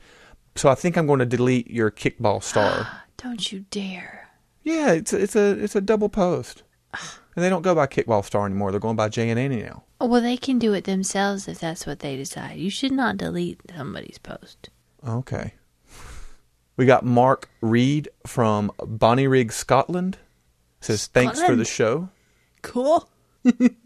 So 0.56 0.70
I 0.70 0.76
think 0.76 0.98
I'm 0.98 1.06
going 1.08 1.20
to 1.20 1.26
delete 1.26 1.70
your 1.70 1.92
kickball 1.92 2.42
star. 2.44 2.88
don't 3.18 3.52
you 3.52 3.66
dare. 3.70 4.30
yeah, 4.64 4.92
it's 4.94 5.14
a, 5.14 5.22
it's 5.22 5.36
a 5.36 5.52
it's 5.64 5.76
a 5.76 5.82
double 5.82 6.10
post. 6.10 6.64
And 7.34 7.46
they 7.46 7.50
don't 7.50 7.62
go 7.62 7.74
by 7.74 7.88
kickball 7.88 8.26
star 8.26 8.46
anymore. 8.46 8.72
They're 8.72 8.82
going 8.82 8.98
by 8.98 9.08
J 9.08 9.30
and 9.30 9.40
Annie 9.40 9.62
now. 9.64 9.84
Oh, 10.02 10.06
well, 10.08 10.20
they 10.20 10.36
can 10.36 10.60
do 10.60 10.74
it 10.74 10.84
themselves 10.84 11.48
if 11.48 11.60
that's 11.62 11.88
what 11.88 12.00
they 12.00 12.18
decide. 12.18 12.58
You 12.58 12.70
should 12.70 12.92
not 12.92 13.16
delete 13.16 13.62
somebody's 13.74 14.18
post. 14.18 14.70
Okay. 15.08 15.54
We 16.76 16.86
got 16.86 17.06
Mark 17.06 17.48
Reed 17.62 18.10
from 18.28 18.70
Bonnyrigg, 18.80 19.54
Scotland. 19.54 20.18
Says 20.82 21.08
thanks 21.08 21.40
for 21.42 21.56
the 21.56 21.64
Scotland. 21.64 22.10
show. 22.10 22.10
Cool. 22.64 23.10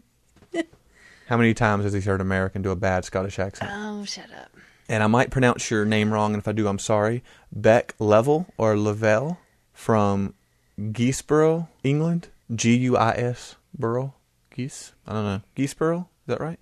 How 1.26 1.36
many 1.36 1.54
times 1.54 1.84
has 1.84 1.92
he 1.92 2.00
heard 2.00 2.20
American 2.20 2.62
do 2.62 2.70
a 2.70 2.76
bad 2.76 3.04
Scottish 3.04 3.38
accent? 3.38 3.70
Oh, 3.74 4.04
shut 4.04 4.32
up. 4.40 4.52
And 4.88 5.02
I 5.02 5.08
might 5.08 5.30
pronounce 5.30 5.70
your 5.70 5.84
name 5.84 6.12
wrong, 6.12 6.32
and 6.32 6.40
if 6.40 6.46
I 6.46 6.52
do, 6.52 6.68
I'm 6.68 6.78
sorry. 6.78 7.24
Beck 7.50 7.94
Level 7.98 8.46
or 8.56 8.78
Lavelle 8.78 9.38
from 9.72 10.34
Geesborough, 10.78 11.68
England. 11.82 12.28
G 12.54 12.76
U 12.76 12.96
I 12.96 13.10
S 13.12 13.56
Borough. 13.76 14.14
Geese? 14.54 14.92
I 15.06 15.12
don't 15.12 15.24
know. 15.24 15.40
Geesborough? 15.56 16.02
Is 16.02 16.26
that 16.28 16.40
right? 16.40 16.60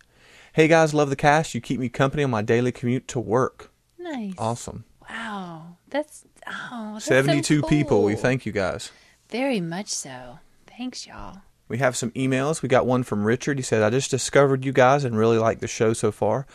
Hey 0.55 0.69
guys, 0.69 0.95
love 0.95 1.11
the 1.11 1.17
cast. 1.17 1.55
You 1.55 1.61
keep 1.61 1.79
me 1.79 1.89
company 1.89 2.25
on 2.25 2.31
my 2.31 2.41
daily 2.41 2.73
commute 2.73 3.07
to 3.09 3.21
work. 3.21 3.71
Nice. 3.99 4.35
Awesome. 4.39 4.85
Wow. 5.11 5.77
That's 5.91 6.25
oh, 6.47 6.93
that's 6.95 7.05
so 7.05 7.23
72 7.23 7.63
people. 7.65 8.03
We 8.03 8.15
thank 8.15 8.47
you 8.47 8.53
guys. 8.53 8.91
Very 9.29 9.61
much 9.61 9.89
so. 9.89 10.39
Thanks, 10.67 11.07
y'all. 11.07 11.39
We 11.69 11.79
have 11.79 11.97
some 11.97 12.11
emails. 12.11 12.63
We 12.63 12.69
got 12.69 12.87
one 12.87 13.03
from 13.03 13.25
Richard. 13.25 13.59
He 13.59 13.63
said, 13.63 13.83
I 13.83 13.91
just 13.91 14.11
discovered 14.11 14.65
you 14.65 14.73
guys 14.73 15.05
and 15.05 15.17
really 15.17 15.39
like 15.39 15.61
the 15.61 15.69
show 15.69 15.93
so 15.93 16.13
far. 16.13 16.47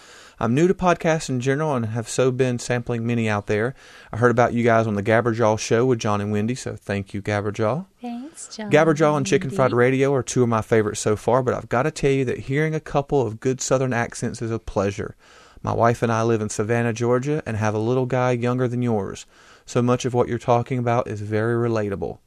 I'm 0.42 0.54
new 0.54 0.68
to 0.68 0.74
podcasts 0.74 1.28
in 1.28 1.42
general 1.42 1.76
and 1.76 1.88
have 1.88 2.08
so 2.08 2.32
been 2.32 2.60
sampling 2.60 3.06
many 3.06 3.28
out 3.28 3.48
there. 3.48 3.76
I 4.14 4.18
heard 4.18 4.32
about 4.32 4.54
you 4.54 4.64
guys 4.64 4.88
on 4.88 4.94
the 4.94 5.04
Gabberjaw 5.04 5.60
show 5.60 5.86
with 5.86 6.00
John 6.00 6.22
and 6.22 6.32
Wendy, 6.32 6.56
so 6.56 6.76
thank 6.78 7.14
you, 7.14 7.22
Gabberjaw. 7.22 7.86
Thanks, 8.02 8.56
John. 8.56 8.72
Gabberjaw 8.72 9.18
and 9.18 9.26
Chicken 9.26 9.50
Fried 9.50 9.74
Radio 9.74 10.14
are 10.14 10.24
two 10.24 10.44
of 10.44 10.50
my 10.50 10.62
favorites 10.62 11.02
so 11.02 11.18
far, 11.18 11.44
but 11.44 11.54
I've 11.54 11.68
got 11.68 11.84
to 11.84 11.92
tell 11.92 12.12
you 12.12 12.24
that 12.26 12.40
hearing 12.40 12.74
a 12.74 12.80
couple 12.80 13.26
of 13.26 13.42
good 13.42 13.60
Southern 13.60 13.92
accents 13.92 14.42
is 14.42 14.52
a 14.52 14.60
pleasure. 14.60 15.18
My 15.62 15.74
wife 15.74 16.02
and 16.02 16.12
I 16.12 16.24
live 16.24 16.40
in 16.40 16.48
Savannah, 16.48 16.94
Georgia, 16.94 17.44
and 17.46 17.58
have 17.58 17.76
a 17.76 17.80
little 17.80 18.06
guy 18.06 18.32
younger 18.32 18.70
than 18.70 18.82
yours. 18.82 19.26
So 19.66 19.82
much 19.82 20.06
of 20.06 20.14
what 20.14 20.30
you're 20.30 20.38
talking 20.38 20.80
about 20.80 21.10
is 21.10 21.20
very 21.20 21.70
relatable. 21.70 22.20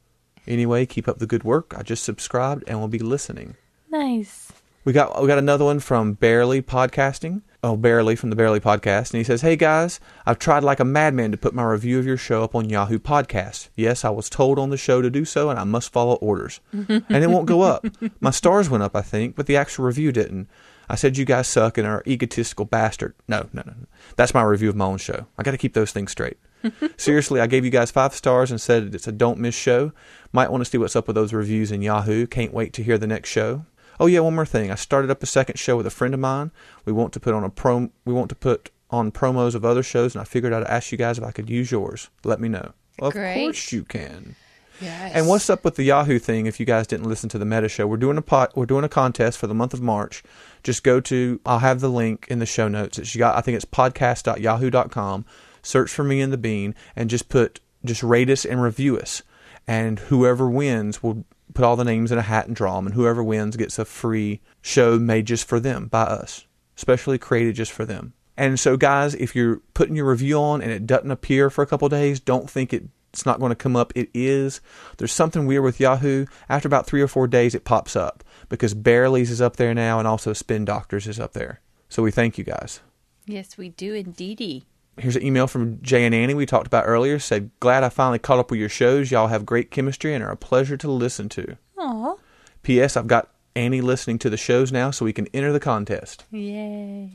Anyway, 0.47 0.85
keep 0.85 1.07
up 1.07 1.19
the 1.19 1.27
good 1.27 1.43
work. 1.43 1.73
I 1.77 1.83
just 1.83 2.03
subscribed 2.03 2.63
and 2.67 2.79
will 2.79 2.87
be 2.87 2.99
listening. 2.99 3.55
Nice. 3.89 4.51
We 4.85 4.91
got 4.91 5.21
we 5.21 5.27
got 5.27 5.37
another 5.37 5.63
one 5.65 5.79
from 5.79 6.13
Barely 6.13 6.61
Podcasting. 6.61 7.41
Oh, 7.65 7.77
Barely 7.77 8.17
from 8.17 8.29
the 8.29 8.35
Barely 8.35 8.59
Podcast, 8.59 9.11
and 9.13 9.19
he 9.19 9.23
says, 9.23 9.41
"Hey 9.41 9.55
guys, 9.55 10.01
I've 10.25 10.39
tried 10.39 10.63
like 10.63 10.81
a 10.81 10.85
madman 10.85 11.31
to 11.31 11.37
put 11.37 11.53
my 11.53 11.63
review 11.63 11.97
of 11.99 12.05
your 12.05 12.17
show 12.17 12.43
up 12.43 12.53
on 12.53 12.69
Yahoo 12.69 12.99
Podcasts. 12.99 13.69
Yes, 13.77 14.03
I 14.03 14.09
was 14.09 14.29
told 14.29 14.59
on 14.59 14.69
the 14.69 14.75
show 14.77 15.01
to 15.01 15.09
do 15.09 15.23
so, 15.23 15.49
and 15.49 15.57
I 15.57 15.63
must 15.63 15.93
follow 15.93 16.15
orders. 16.15 16.59
and 16.73 17.05
it 17.09 17.29
won't 17.29 17.45
go 17.45 17.61
up. 17.61 17.85
My 18.19 18.31
stars 18.31 18.69
went 18.69 18.83
up, 18.83 18.93
I 18.97 19.01
think, 19.01 19.37
but 19.37 19.45
the 19.45 19.55
actual 19.55 19.85
review 19.85 20.11
didn't. 20.11 20.49
I 20.89 20.95
said 20.95 21.17
you 21.17 21.23
guys 21.23 21.47
suck 21.47 21.77
and 21.77 21.87
are 21.87 22.03
egotistical 22.05 22.65
bastard. 22.65 23.13
No, 23.29 23.47
no, 23.53 23.63
no, 23.65 23.71
no. 23.79 23.87
That's 24.17 24.33
my 24.33 24.43
review 24.43 24.67
of 24.67 24.75
my 24.75 24.83
own 24.85 24.97
show. 24.97 25.27
I 25.37 25.43
got 25.43 25.51
to 25.51 25.57
keep 25.57 25.73
those 25.73 25.93
things 25.93 26.11
straight. 26.11 26.37
Seriously, 26.97 27.39
I 27.39 27.47
gave 27.47 27.63
you 27.63 27.71
guys 27.71 27.89
five 27.91 28.13
stars 28.13 28.51
and 28.51 28.59
said 28.59 28.93
it's 28.93 29.07
a 29.07 29.13
don't 29.13 29.39
miss 29.39 29.55
show. 29.55 29.93
Might 30.33 30.51
want 30.51 30.61
to 30.63 30.69
see 30.69 30.77
what's 30.77 30.95
up 30.95 31.07
with 31.07 31.15
those 31.15 31.31
reviews 31.31 31.71
in 31.71 31.81
Yahoo. 31.81 32.27
Can't 32.27 32.53
wait 32.53 32.73
to 32.73 32.83
hear 32.83 32.97
the 32.97 33.07
next 33.07 33.29
show. 33.29 33.65
Oh 33.99 34.07
yeah, 34.07 34.19
one 34.19 34.35
more 34.35 34.45
thing. 34.45 34.71
I 34.71 34.75
started 34.75 35.11
up 35.11 35.23
a 35.23 35.27
second 35.27 35.57
show 35.59 35.77
with 35.77 35.85
a 35.85 35.91
friend 35.91 36.13
of 36.13 36.19
mine. 36.19 36.51
We 36.85 36.91
want 36.91 37.13
to 37.13 37.19
put 37.19 37.33
on 37.35 37.43
a 37.43 37.49
prom. 37.49 37.91
We 38.03 38.13
want 38.13 38.29
to 38.29 38.35
put 38.35 38.71
on 38.89 39.11
promos 39.11 39.55
of 39.55 39.63
other 39.63 39.83
shows, 39.83 40.15
and 40.15 40.21
I 40.21 40.25
figured 40.25 40.51
I'd 40.51 40.63
ask 40.63 40.91
you 40.91 40.97
guys 40.97 41.17
if 41.17 41.23
I 41.23 41.31
could 41.31 41.49
use 41.49 41.71
yours. 41.71 42.09
Let 42.23 42.39
me 42.41 42.49
know. 42.49 42.73
Of 42.99 43.13
Great. 43.13 43.43
course 43.43 43.71
you 43.71 43.83
can. 43.83 44.35
Yes. 44.81 45.11
And 45.13 45.27
what's 45.27 45.49
up 45.49 45.63
with 45.63 45.75
the 45.75 45.83
Yahoo 45.83 46.19
thing? 46.19 46.47
If 46.47 46.59
you 46.59 46.65
guys 46.65 46.87
didn't 46.87 47.07
listen 47.07 47.29
to 47.29 47.37
the 47.37 47.45
Meta 47.45 47.69
Show, 47.69 47.85
we're 47.87 47.97
doing 47.97 48.17
a 48.17 48.21
pot. 48.21 48.55
We're 48.55 48.65
doing 48.65 48.83
a 48.83 48.89
contest 48.89 49.37
for 49.37 49.47
the 49.47 49.53
month 49.53 49.73
of 49.73 49.81
March. 49.81 50.23
Just 50.63 50.83
go 50.83 50.99
to. 51.01 51.39
I'll 51.45 51.59
have 51.59 51.79
the 51.79 51.89
link 51.89 52.25
in 52.29 52.39
the 52.39 52.45
show 52.45 52.67
notes. 52.67 52.97
It's 52.97 53.13
you 53.13 53.19
got. 53.19 53.35
I 53.35 53.41
think 53.41 53.55
it's 53.55 53.65
podcast.yahoo.com. 53.65 55.25
Search 55.61 55.91
for 55.91 56.03
me 56.03 56.19
and 56.21 56.33
the 56.33 56.37
Bean, 56.37 56.75
and 56.95 57.09
just 57.09 57.29
put 57.29 57.59
just 57.85 58.03
rate 58.03 58.29
us 58.29 58.45
and 58.45 58.61
review 58.61 58.97
us. 58.97 59.21
And 59.67 59.99
whoever 59.99 60.49
wins 60.49 61.01
will 61.01 61.25
put 61.53 61.63
all 61.63 61.75
the 61.75 61.83
names 61.83 62.11
in 62.11 62.17
a 62.17 62.23
hat 62.23 62.47
and 62.47 62.55
draw 62.55 62.75
them. 62.75 62.87
And 62.87 62.95
whoever 62.95 63.23
wins 63.23 63.55
gets 63.55 63.79
a 63.79 63.85
free 63.85 64.41
show 64.61 64.99
made 64.99 65.25
just 65.25 65.47
for 65.47 65.59
them 65.59 65.87
by 65.87 66.03
us, 66.03 66.45
specially 66.75 67.17
created 67.17 67.55
just 67.55 67.71
for 67.71 67.85
them. 67.85 68.13
And 68.35 68.59
so, 68.59 68.77
guys, 68.77 69.13
if 69.15 69.35
you're 69.35 69.61
putting 69.73 69.95
your 69.95 70.09
review 70.09 70.39
on 70.39 70.61
and 70.61 70.71
it 70.71 70.87
doesn't 70.87 71.11
appear 71.11 71.49
for 71.49 71.61
a 71.61 71.67
couple 71.67 71.87
days, 71.89 72.19
don't 72.19 72.49
think 72.49 72.73
it 72.73 72.83
it's 73.13 73.27
not 73.27 73.39
going 73.39 73.51
to 73.51 73.55
come 73.55 73.75
up. 73.75 73.93
It 73.95 74.09
is. 74.15 74.59
There's 74.97 75.11
something 75.11 75.45
weird 75.45 75.63
with 75.63 75.79
Yahoo. 75.79 76.25
After 76.49 76.67
about 76.67 76.87
three 76.87 76.99
or 76.99 77.07
four 77.07 77.27
days, 77.27 77.53
it 77.53 77.63
pops 77.63 77.95
up 77.95 78.23
because 78.49 78.73
Barely's 78.73 79.29
is 79.29 79.39
up 79.39 79.57
there 79.57 79.75
now, 79.75 79.99
and 79.99 80.07
also 80.07 80.33
Spin 80.33 80.65
Doctors 80.65 81.07
is 81.07 81.19
up 81.19 81.33
there. 81.33 81.61
So 81.89 82.01
we 82.01 82.09
thank 82.09 82.39
you 82.39 82.43
guys. 82.43 82.79
yes, 83.27 83.55
we 83.55 83.69
do 83.69 83.93
indeedy. 83.93 84.65
Here's 84.97 85.15
an 85.15 85.23
email 85.23 85.47
from 85.47 85.81
Jay 85.81 86.05
and 86.05 86.13
Annie 86.13 86.35
we 86.35 86.45
talked 86.45 86.67
about 86.67 86.85
earlier. 86.85 87.17
Said, 87.17 87.49
glad 87.59 87.83
I 87.83 87.89
finally 87.89 88.19
caught 88.19 88.39
up 88.39 88.51
with 88.51 88.59
your 88.59 88.69
shows. 88.69 89.11
Y'all 89.11 89.27
have 89.27 89.45
great 89.45 89.71
chemistry 89.71 90.13
and 90.13 90.23
are 90.23 90.31
a 90.31 90.37
pleasure 90.37 90.77
to 90.77 90.91
listen 90.91 91.29
to. 91.29 91.57
Aw. 91.77 92.15
P.S. 92.61 92.95
I've 92.95 93.07
got 93.07 93.31
Annie 93.55 93.81
listening 93.81 94.19
to 94.19 94.29
the 94.29 94.37
shows 94.37 94.71
now, 94.71 94.91
so 94.91 95.05
we 95.05 95.13
can 95.13 95.27
enter 95.33 95.51
the 95.51 95.59
contest. 95.59 96.25
Yay. 96.31 97.09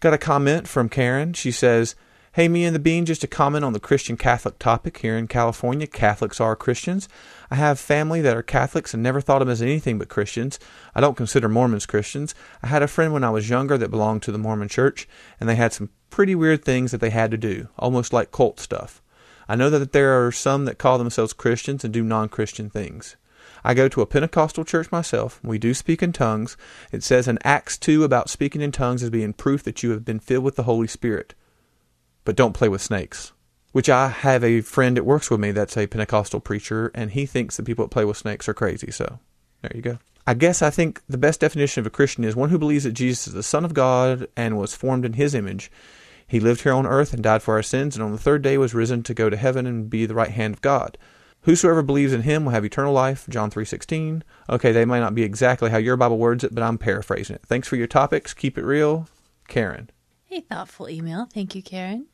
Got 0.00 0.14
a 0.14 0.18
comment 0.18 0.68
from 0.68 0.88
Karen. 0.88 1.32
She 1.32 1.50
says, 1.50 1.94
Hey, 2.32 2.46
me 2.46 2.64
and 2.64 2.74
the 2.74 2.80
Bean, 2.80 3.06
just 3.06 3.24
a 3.24 3.26
comment 3.26 3.64
on 3.64 3.72
the 3.72 3.80
Christian 3.80 4.16
Catholic 4.16 4.58
topic. 4.58 4.98
Here 4.98 5.16
in 5.16 5.26
California, 5.26 5.86
Catholics 5.86 6.40
are 6.40 6.54
Christians. 6.54 7.08
I 7.50 7.56
have 7.56 7.80
family 7.80 8.20
that 8.20 8.36
are 8.36 8.42
Catholics 8.42 8.92
and 8.92 9.02
never 9.02 9.20
thought 9.20 9.40
of 9.42 9.48
them 9.48 9.52
as 9.52 9.62
anything 9.62 9.98
but 9.98 10.08
Christians. 10.08 10.60
I 10.94 11.00
don't 11.00 11.16
consider 11.16 11.48
Mormons 11.48 11.86
Christians. 11.86 12.34
I 12.62 12.68
had 12.68 12.82
a 12.82 12.86
friend 12.86 13.12
when 13.12 13.24
I 13.24 13.30
was 13.30 13.48
younger 13.50 13.76
that 13.78 13.90
belonged 13.90 14.22
to 14.22 14.32
the 14.32 14.38
Mormon 14.38 14.68
church, 14.68 15.08
and 15.40 15.48
they 15.48 15.56
had 15.56 15.72
some 15.72 15.90
pretty 16.10 16.34
weird 16.34 16.64
things 16.64 16.92
that 16.92 17.00
they 17.00 17.10
had 17.10 17.30
to 17.30 17.36
do, 17.36 17.68
almost 17.78 18.12
like 18.12 18.32
cult 18.32 18.60
stuff. 18.60 19.02
I 19.48 19.56
know 19.56 19.70
that 19.70 19.92
there 19.92 20.24
are 20.24 20.30
some 20.30 20.66
that 20.66 20.78
call 20.78 20.98
themselves 20.98 21.32
Christians 21.32 21.84
and 21.84 21.92
do 21.92 22.02
non 22.02 22.28
Christian 22.28 22.68
things. 22.68 23.16
I 23.64 23.74
go 23.74 23.88
to 23.88 24.02
a 24.02 24.06
Pentecostal 24.06 24.64
church 24.64 24.92
myself. 24.92 25.40
We 25.42 25.58
do 25.58 25.74
speak 25.74 26.02
in 26.02 26.12
tongues. 26.12 26.56
It 26.92 27.02
says 27.02 27.26
in 27.26 27.38
Acts 27.44 27.76
2 27.78 28.04
about 28.04 28.30
speaking 28.30 28.60
in 28.60 28.72
tongues 28.72 29.02
as 29.02 29.10
being 29.10 29.32
proof 29.32 29.62
that 29.64 29.82
you 29.82 29.90
have 29.90 30.04
been 30.04 30.20
filled 30.20 30.44
with 30.44 30.56
the 30.56 30.62
Holy 30.64 30.86
Spirit. 30.86 31.34
But 32.24 32.36
don't 32.36 32.54
play 32.54 32.68
with 32.68 32.82
snakes. 32.82 33.32
Which 33.72 33.88
I 33.88 34.08
have 34.08 34.44
a 34.44 34.60
friend 34.60 34.96
that 34.96 35.04
works 35.04 35.30
with 35.30 35.40
me 35.40 35.50
that's 35.50 35.76
a 35.76 35.86
Pentecostal 35.86 36.40
preacher, 36.40 36.90
and 36.94 37.10
he 37.10 37.26
thinks 37.26 37.56
that 37.56 37.66
people 37.66 37.84
that 37.84 37.90
play 37.90 38.04
with 38.04 38.16
snakes 38.16 38.48
are 38.48 38.54
crazy. 38.54 38.90
So 38.90 39.18
There 39.62 39.72
you 39.74 39.82
go. 39.82 39.98
I 40.28 40.34
guess 40.34 40.60
I 40.60 40.68
think 40.68 41.00
the 41.08 41.16
best 41.16 41.40
definition 41.40 41.80
of 41.80 41.86
a 41.86 41.90
Christian 41.90 42.22
is 42.22 42.36
one 42.36 42.50
who 42.50 42.58
believes 42.58 42.84
that 42.84 42.92
Jesus 42.92 43.28
is 43.28 43.32
the 43.32 43.42
Son 43.42 43.64
of 43.64 43.72
God 43.72 44.28
and 44.36 44.58
was 44.58 44.74
formed 44.74 45.06
in 45.06 45.14
His 45.14 45.34
image. 45.34 45.72
He 46.26 46.38
lived 46.38 46.64
here 46.64 46.74
on 46.74 46.86
earth 46.86 47.14
and 47.14 47.22
died 47.22 47.42
for 47.42 47.54
our 47.54 47.62
sins, 47.62 47.96
and 47.96 48.04
on 48.04 48.12
the 48.12 48.18
third 48.18 48.42
day 48.42 48.58
was 48.58 48.74
risen 48.74 49.02
to 49.04 49.14
go 49.14 49.30
to 49.30 49.38
heaven 49.38 49.66
and 49.66 49.88
be 49.88 50.04
the 50.04 50.12
right 50.12 50.28
hand 50.28 50.52
of 50.52 50.60
God. 50.60 50.98
Whosoever 51.44 51.80
believes 51.80 52.12
in 52.12 52.24
him 52.24 52.44
will 52.44 52.52
have 52.52 52.66
eternal 52.66 52.92
life. 52.92 53.24
John 53.30 53.50
3:16. 53.50 54.22
Okay, 54.50 54.70
they 54.70 54.84
may 54.84 55.00
not 55.00 55.14
be 55.14 55.22
exactly 55.22 55.70
how 55.70 55.78
your 55.78 55.96
Bible 55.96 56.18
words 56.18 56.44
it, 56.44 56.54
but 56.54 56.62
I'm 56.62 56.76
paraphrasing 56.76 57.36
it. 57.36 57.46
Thanks 57.46 57.66
for 57.66 57.76
your 57.76 57.86
topics. 57.86 58.34
Keep 58.34 58.58
it 58.58 58.66
real, 58.66 59.08
Karen. 59.48 59.88
A 60.30 60.42
thoughtful 60.42 60.90
email. 60.90 61.26
Thank 61.32 61.54
you, 61.54 61.62
Karen. 61.62 62.04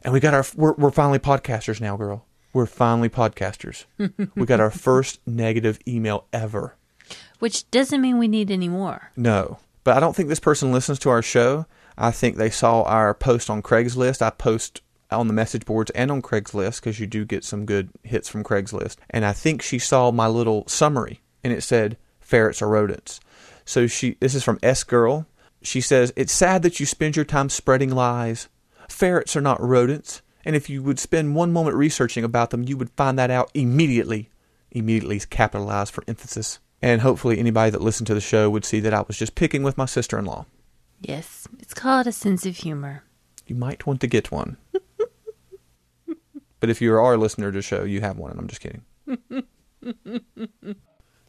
And 0.00 0.14
we 0.14 0.20
got 0.20 0.32
our 0.32 0.46
we're, 0.56 0.72
we're 0.72 0.90
finally 0.90 1.18
podcasters 1.18 1.82
now, 1.82 1.98
girl. 1.98 2.24
We're 2.54 2.64
finally 2.64 3.10
podcasters. 3.10 3.84
we 4.34 4.46
got 4.46 4.58
our 4.58 4.70
first 4.70 5.20
negative 5.26 5.78
email 5.86 6.24
ever. 6.32 6.74
Which 7.38 7.70
doesn't 7.70 8.00
mean 8.00 8.18
we 8.18 8.28
need 8.28 8.50
any 8.50 8.68
more. 8.68 9.10
No, 9.16 9.58
but 9.84 9.96
I 9.96 10.00
don't 10.00 10.14
think 10.14 10.28
this 10.28 10.40
person 10.40 10.72
listens 10.72 10.98
to 11.00 11.10
our 11.10 11.22
show. 11.22 11.66
I 11.96 12.10
think 12.10 12.36
they 12.36 12.50
saw 12.50 12.82
our 12.82 13.14
post 13.14 13.50
on 13.50 13.62
Craigslist. 13.62 14.22
I 14.22 14.30
post 14.30 14.82
on 15.10 15.26
the 15.26 15.32
message 15.32 15.64
boards 15.64 15.90
and 15.92 16.10
on 16.10 16.22
Craigslist 16.22 16.80
because 16.80 17.00
you 17.00 17.06
do 17.06 17.24
get 17.24 17.44
some 17.44 17.64
good 17.64 17.90
hits 18.02 18.28
from 18.28 18.44
Craigslist. 18.44 18.96
And 19.10 19.24
I 19.24 19.32
think 19.32 19.62
she 19.62 19.78
saw 19.78 20.10
my 20.10 20.26
little 20.26 20.66
summary 20.68 21.20
and 21.42 21.52
it 21.52 21.62
said 21.62 21.96
ferrets 22.20 22.60
are 22.60 22.68
rodents. 22.68 23.20
So 23.64 23.86
she 23.86 24.16
this 24.20 24.34
is 24.34 24.44
from 24.44 24.58
S 24.62 24.84
girl. 24.84 25.26
She 25.62 25.80
says, 25.80 26.12
"It's 26.16 26.32
sad 26.32 26.62
that 26.62 26.78
you 26.78 26.86
spend 26.86 27.16
your 27.16 27.24
time 27.24 27.48
spreading 27.48 27.90
lies. 27.90 28.48
Ferrets 28.88 29.34
are 29.36 29.40
not 29.40 29.60
rodents, 29.60 30.22
and 30.44 30.54
if 30.54 30.70
you 30.70 30.82
would 30.82 30.98
spend 30.98 31.34
one 31.34 31.52
moment 31.52 31.76
researching 31.76 32.24
about 32.24 32.50
them, 32.50 32.62
you 32.62 32.76
would 32.76 32.90
find 32.90 33.18
that 33.18 33.30
out 33.30 33.50
immediately." 33.54 34.30
Immediately 34.70 35.16
is 35.16 35.26
capitalized 35.26 35.92
for 35.92 36.04
emphasis. 36.06 36.60
And 36.80 37.00
hopefully 37.00 37.38
anybody 37.38 37.70
that 37.70 37.80
listened 37.80 38.06
to 38.06 38.14
the 38.14 38.20
show 38.20 38.48
would 38.50 38.64
see 38.64 38.80
that 38.80 38.94
I 38.94 39.02
was 39.02 39.18
just 39.18 39.34
picking 39.34 39.62
with 39.62 39.76
my 39.76 39.86
sister-in-law. 39.86 40.46
Yes, 41.00 41.48
it's 41.58 41.74
called 41.74 42.06
a 42.06 42.12
sense 42.12 42.46
of 42.46 42.56
humor. 42.56 43.04
You 43.46 43.56
might 43.56 43.86
want 43.86 44.00
to 44.02 44.06
get 44.06 44.30
one. 44.30 44.58
but 46.60 46.70
if 46.70 46.80
you 46.80 46.94
are 46.94 47.14
a 47.14 47.16
listener 47.16 47.50
to 47.50 47.58
the 47.58 47.62
show, 47.62 47.84
you 47.84 48.00
have 48.00 48.18
one, 48.18 48.30
and 48.30 48.40
I'm 48.40 48.48
just 48.48 48.60
kidding. 48.60 48.82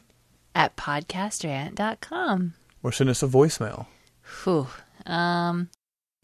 at 0.56 0.76
podcastrant.com. 0.76 2.54
or 2.84 2.92
send 2.92 3.10
us 3.10 3.24
a 3.24 3.28
voicemail. 3.28 3.86
Whew. 4.44 4.68
Um, 5.06 5.70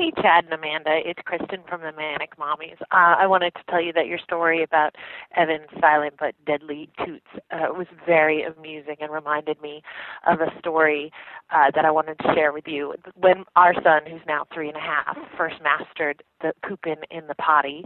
Hey, 0.03 0.11
Chad 0.21 0.47
and 0.47 0.53
Amanda. 0.53 0.99
It's 1.05 1.21
Kristen 1.25 1.61
from 1.69 1.83
the 1.83 1.93
Manic 1.93 2.37
Mommies. 2.37 2.81
Uh, 2.91 3.15
I 3.21 3.29
wanted 3.29 3.55
to 3.55 3.61
tell 3.71 3.81
you 3.81 3.93
that 3.93 4.09
your 4.09 4.19
story 4.19 4.65
about 4.65 4.97
Evan's 5.37 5.69
silent 5.81 6.15
but 6.19 6.35
deadly 6.45 6.91
toots 7.07 7.29
uh, 7.53 7.69
was 7.71 7.87
very 8.05 8.43
amusing 8.43 8.97
and 9.01 9.13
reminded 9.13 9.63
me 9.63 9.81
of 10.27 10.41
a 10.41 10.59
story 10.59 11.13
uh, 11.53 11.71
that 11.77 11.85
I 11.85 11.93
wanted 11.93 12.19
to 12.19 12.35
share 12.35 12.53
with 12.53 12.65
you. 12.67 12.95
When 13.15 13.45
our 13.55 13.75
son, 13.75 14.01
who's 14.11 14.23
now 14.27 14.45
three 14.53 14.67
and 14.67 14.77
a 14.77 14.81
half, 14.81 15.17
first 15.37 15.63
mastered 15.63 16.25
the 16.41 16.53
pooping 16.69 16.97
in 17.13 17.29
the 17.29 17.37
potty, 17.37 17.85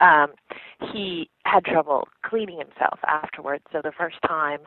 um, 0.00 0.28
he 0.94 1.28
had 1.44 1.66
trouble 1.66 2.08
cleaning 2.24 2.60
himself 2.60 2.98
afterwards. 3.06 3.64
So 3.72 3.82
the 3.84 3.92
first 3.92 4.16
time 4.26 4.60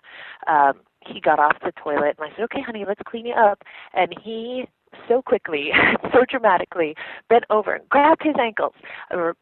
um, 0.46 0.82
he 1.04 1.20
got 1.20 1.40
off 1.40 1.56
the 1.64 1.72
toilet, 1.84 2.18
and 2.20 2.30
I 2.32 2.36
said, 2.36 2.44
"Okay, 2.44 2.62
honey, 2.62 2.86
let's 2.88 3.02
clean 3.08 3.26
you 3.26 3.34
up," 3.34 3.64
and 3.96 4.14
he 4.24 4.66
so 5.08 5.22
quickly, 5.22 5.72
so 6.14 6.26
dramatically, 6.30 6.96
bent 7.30 7.46
over 7.50 7.74
and 7.74 7.88
grabbed 7.90 8.24
his 8.24 8.36
ankles, 8.40 8.74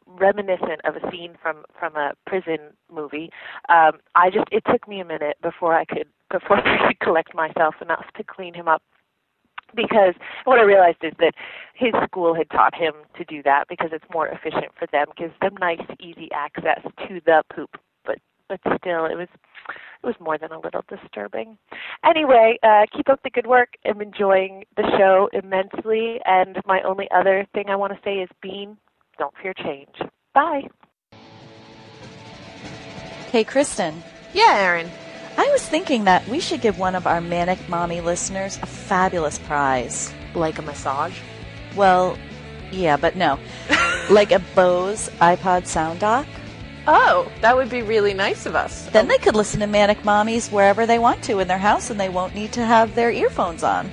reminiscent 0.06 0.80
of 0.84 0.96
a 0.96 1.10
scene 1.10 1.36
from 1.40 1.64
from 1.78 1.96
a 1.96 2.12
prison 2.26 2.58
movie. 2.92 3.30
Um, 3.68 3.98
I 4.14 4.30
just 4.30 4.46
it 4.50 4.64
took 4.70 4.86
me 4.88 5.00
a 5.00 5.04
minute 5.04 5.36
before 5.42 5.74
I 5.74 5.84
could 5.84 6.06
before 6.30 6.58
I 6.58 6.88
could 6.88 7.00
collect 7.00 7.34
myself 7.34 7.76
enough 7.80 8.04
to 8.16 8.24
clean 8.24 8.54
him 8.54 8.68
up. 8.68 8.82
Because 9.76 10.14
what 10.46 10.58
I 10.58 10.62
realized 10.62 10.98
is 11.04 11.12
that 11.20 11.34
his 11.74 11.92
school 12.04 12.34
had 12.34 12.50
taught 12.50 12.74
him 12.74 12.92
to 13.16 13.24
do 13.24 13.40
that 13.44 13.66
because 13.68 13.90
it's 13.92 14.04
more 14.12 14.26
efficient 14.26 14.72
for 14.76 14.88
them, 14.90 15.06
gives 15.16 15.32
them 15.40 15.54
nice, 15.60 15.78
easy 16.00 16.28
access 16.32 16.82
to 17.06 17.20
the 17.24 17.44
poop. 17.54 17.70
But 18.50 18.60
but 18.64 18.78
still, 18.80 19.04
it 19.06 19.16
was 19.16 19.28
it 20.02 20.06
was 20.06 20.16
more 20.18 20.36
than 20.36 20.50
a 20.50 20.58
little 20.58 20.82
disturbing. 20.88 21.56
Anyway, 22.04 22.58
uh, 22.64 22.86
keep 22.94 23.08
up 23.08 23.22
the 23.22 23.30
good 23.30 23.46
work. 23.46 23.74
I'm 23.86 24.00
enjoying 24.00 24.64
the 24.76 24.82
show 24.98 25.28
immensely. 25.32 26.18
And 26.24 26.58
my 26.66 26.80
only 26.82 27.08
other 27.14 27.46
thing 27.54 27.66
I 27.68 27.76
want 27.76 27.92
to 27.92 27.98
say 28.02 28.16
is 28.16 28.28
Bean, 28.42 28.76
don't 29.18 29.32
fear 29.40 29.54
change. 29.54 29.94
Bye. 30.34 30.62
Hey, 33.30 33.44
Kristen. 33.44 34.02
Yeah, 34.32 34.56
Erin. 34.56 34.90
I 35.38 35.48
was 35.52 35.64
thinking 35.64 36.04
that 36.04 36.26
we 36.26 36.40
should 36.40 36.60
give 36.60 36.78
one 36.78 36.96
of 36.96 37.06
our 37.06 37.20
Manic 37.20 37.68
Mommy 37.68 38.00
listeners 38.00 38.58
a 38.62 38.66
fabulous 38.66 39.38
prize. 39.38 40.12
Like 40.34 40.58
a 40.58 40.62
massage? 40.62 41.16
Well, 41.76 42.18
yeah, 42.72 42.96
but 42.96 43.14
no. 43.14 43.38
like 44.10 44.32
a 44.32 44.40
Bose 44.56 45.08
iPod 45.20 45.66
sound 45.66 46.00
dock. 46.00 46.26
Oh, 46.86 47.30
that 47.40 47.56
would 47.56 47.70
be 47.70 47.82
really 47.82 48.14
nice 48.14 48.46
of 48.46 48.54
us. 48.54 48.86
Then 48.86 49.08
they 49.08 49.18
could 49.18 49.34
listen 49.34 49.60
to 49.60 49.66
Manic 49.66 50.02
Mommies 50.02 50.50
wherever 50.50 50.86
they 50.86 50.98
want 50.98 51.22
to 51.24 51.38
in 51.38 51.48
their 51.48 51.58
house 51.58 51.90
and 51.90 52.00
they 52.00 52.08
won't 52.08 52.34
need 52.34 52.52
to 52.52 52.64
have 52.64 52.94
their 52.94 53.10
earphones 53.10 53.62
on. 53.62 53.90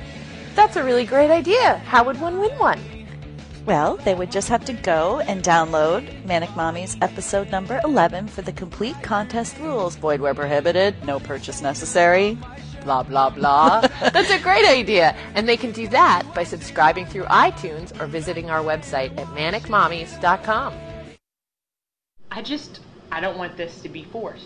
That's 0.56 0.76
a 0.76 0.84
really 0.84 1.06
great 1.06 1.30
idea. 1.30 1.78
How 1.80 2.04
would 2.04 2.20
one 2.20 2.40
win 2.40 2.58
one? 2.58 2.80
Well, 3.66 3.98
they 3.98 4.16
would 4.16 4.32
just 4.32 4.48
have 4.48 4.64
to 4.66 4.74
go 4.74 5.20
and 5.20 5.44
download 5.44 6.26
Manic 6.26 6.56
Mommy's 6.56 6.96
episode 7.02 7.52
number 7.52 7.82
11 7.84 8.30
for 8.30 8.42
the 8.42 8.54
complete 8.54 8.96
contest 9.04 9.58
rules. 9.60 9.98
Void 9.98 10.22
where 10.22 10.34
prohibited, 10.34 10.96
no 11.06 11.20
purchase 11.20 11.62
necessary. 11.62 12.38
Blah, 12.86 13.04
blah, 13.04 13.30
blah. 13.30 13.82
That's 14.00 14.32
a 14.32 14.40
great 14.40 14.66
idea. 14.66 15.14
And 15.36 15.50
they 15.50 15.58
can 15.58 15.74
do 15.74 15.90
that 15.90 16.24
by 16.34 16.46
subscribing 16.46 17.08
through 17.08 17.26
iTunes 17.26 17.92
or 18.00 18.08
visiting 18.08 18.50
our 18.50 18.64
website 18.64 19.18
at 19.20 19.28
manicmommies.com. 19.28 20.74
I 22.38 22.44
just, 22.44 22.82
I 23.12 23.20
don't 23.20 23.36
want 23.36 23.58
this 23.58 23.82
to 23.82 23.90
be 23.90 24.04
forced. 24.04 24.46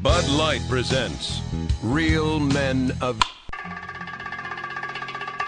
Bud 0.00 0.28
Light 0.28 0.60
presents 0.68 1.40
Real 1.82 2.38
Men 2.38 2.92
of 3.00 3.20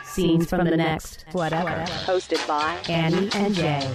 Scenes 0.03 0.49
from 0.49 0.65
the 0.65 0.77
next 0.77 1.27
whatever. 1.31 1.85
Hosted 2.07 2.45
by 2.49 2.77
Annie 2.89 3.31
and 3.35 3.55
Jay. 3.55 3.89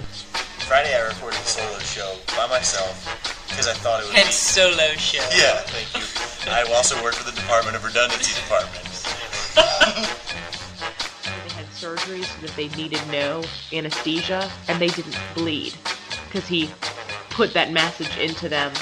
Friday 0.66 0.94
I 0.96 1.08
recorded 1.08 1.38
a 1.38 1.44
solo 1.44 1.78
show 1.80 2.16
by 2.34 2.46
myself 2.46 3.44
because 3.50 3.68
I 3.68 3.74
thought 3.74 4.02
it 4.02 4.06
would 4.06 4.16
And 4.16 4.26
be... 4.26 4.32
solo 4.32 4.88
show. 4.94 5.18
Yeah, 5.36 5.60
thank 5.66 5.92
you. 5.94 6.50
I 6.50 6.62
also 6.74 6.96
worked 7.02 7.16
for 7.18 7.30
the 7.30 7.36
Department 7.36 7.76
of 7.76 7.84
Redundancy 7.84 8.40
Department. 8.40 8.86
They 9.54 10.40
had 11.76 11.96
surgery 11.96 12.22
so 12.22 12.40
that 12.40 12.56
they 12.56 12.68
needed 12.70 13.00
no 13.10 13.42
anesthesia 13.72 14.50
and 14.68 14.80
they 14.80 14.88
didn't 14.88 15.16
bleed 15.34 15.74
because 16.26 16.46
he 16.48 16.70
put 17.30 17.52
that 17.52 17.72
message 17.72 18.16
into 18.18 18.48
them 18.48 18.72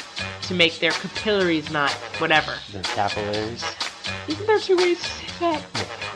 to 0.42 0.54
make 0.54 0.78
their 0.78 0.92
capillaries 0.92 1.70
not 1.70 1.90
whatever. 2.20 2.54
Their 2.72 2.83
capillaries. 2.83 3.64
Isn't 4.28 4.46
there 4.46 4.59
two 4.59 4.76
ways 4.76 4.98
to 5.02 5.09
say 5.09 5.26
that? 5.40 5.64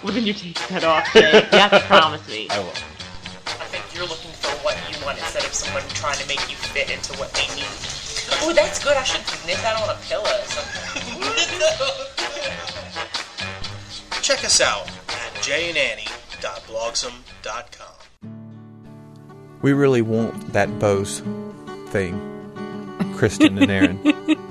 Well, 0.02 0.12
then 0.12 0.24
you 0.24 0.32
take 0.32 0.58
that 0.68 0.84
off, 0.84 1.12
Jay. 1.12 1.48
You 1.52 1.58
have 1.58 1.70
to 1.70 1.80
promise 1.80 2.26
me. 2.28 2.48
I 2.50 2.58
will. 2.60 2.68
I 2.68 3.66
think 3.70 3.84
you're 3.94 4.06
looking 4.06 4.30
for 4.32 4.50
what 4.62 4.76
you 4.88 5.04
want 5.04 5.18
instead 5.18 5.44
of 5.44 5.52
someone 5.52 5.82
trying 5.90 6.18
to 6.18 6.28
make 6.28 6.48
you 6.48 6.56
fit 6.56 6.90
into 6.90 7.18
what 7.18 7.32
they 7.34 7.46
need. 7.56 7.66
Oh, 8.42 8.52
that's 8.54 8.82
good. 8.84 8.96
I 8.96 9.02
should 9.02 9.24
knit 9.46 9.56
that 9.58 9.80
on 9.80 9.88
a 9.88 9.98
pillow 10.02 10.24
or 10.24 10.44
something. 10.46 11.22
Check 14.22 14.44
us 14.44 14.60
out 14.60 14.86
at 15.08 15.42
jayandannie.blogsome.com. 16.40 17.86
We 19.62 19.72
really 19.72 20.02
want 20.02 20.52
that 20.52 20.78
Bose 20.78 21.22
thing, 21.88 22.20
Kristen 23.16 23.58
and 23.58 23.70
Erin. 23.70 24.44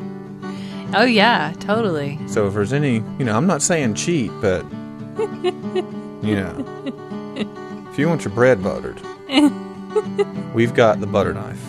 Oh 0.93 1.03
yeah, 1.03 1.53
totally. 1.59 2.17
So 2.27 2.47
if 2.47 2.53
there's 2.53 2.71
any, 2.71 3.03
you 3.19 3.25
know, 3.25 3.35
I'm 3.35 3.45
not 3.45 3.61
saying 3.61 3.95
cheat, 3.95 4.31
but 4.39 4.63
you 6.23 6.33
know, 6.33 6.65
if 7.91 7.99
you 7.99 8.07
want 8.07 8.23
your 8.23 8.33
bread 8.33 8.63
buttered, 8.63 8.97
we've 10.53 10.73
got 10.73 11.01
the 11.01 11.05
butter 11.05 11.33
knife. 11.33 11.61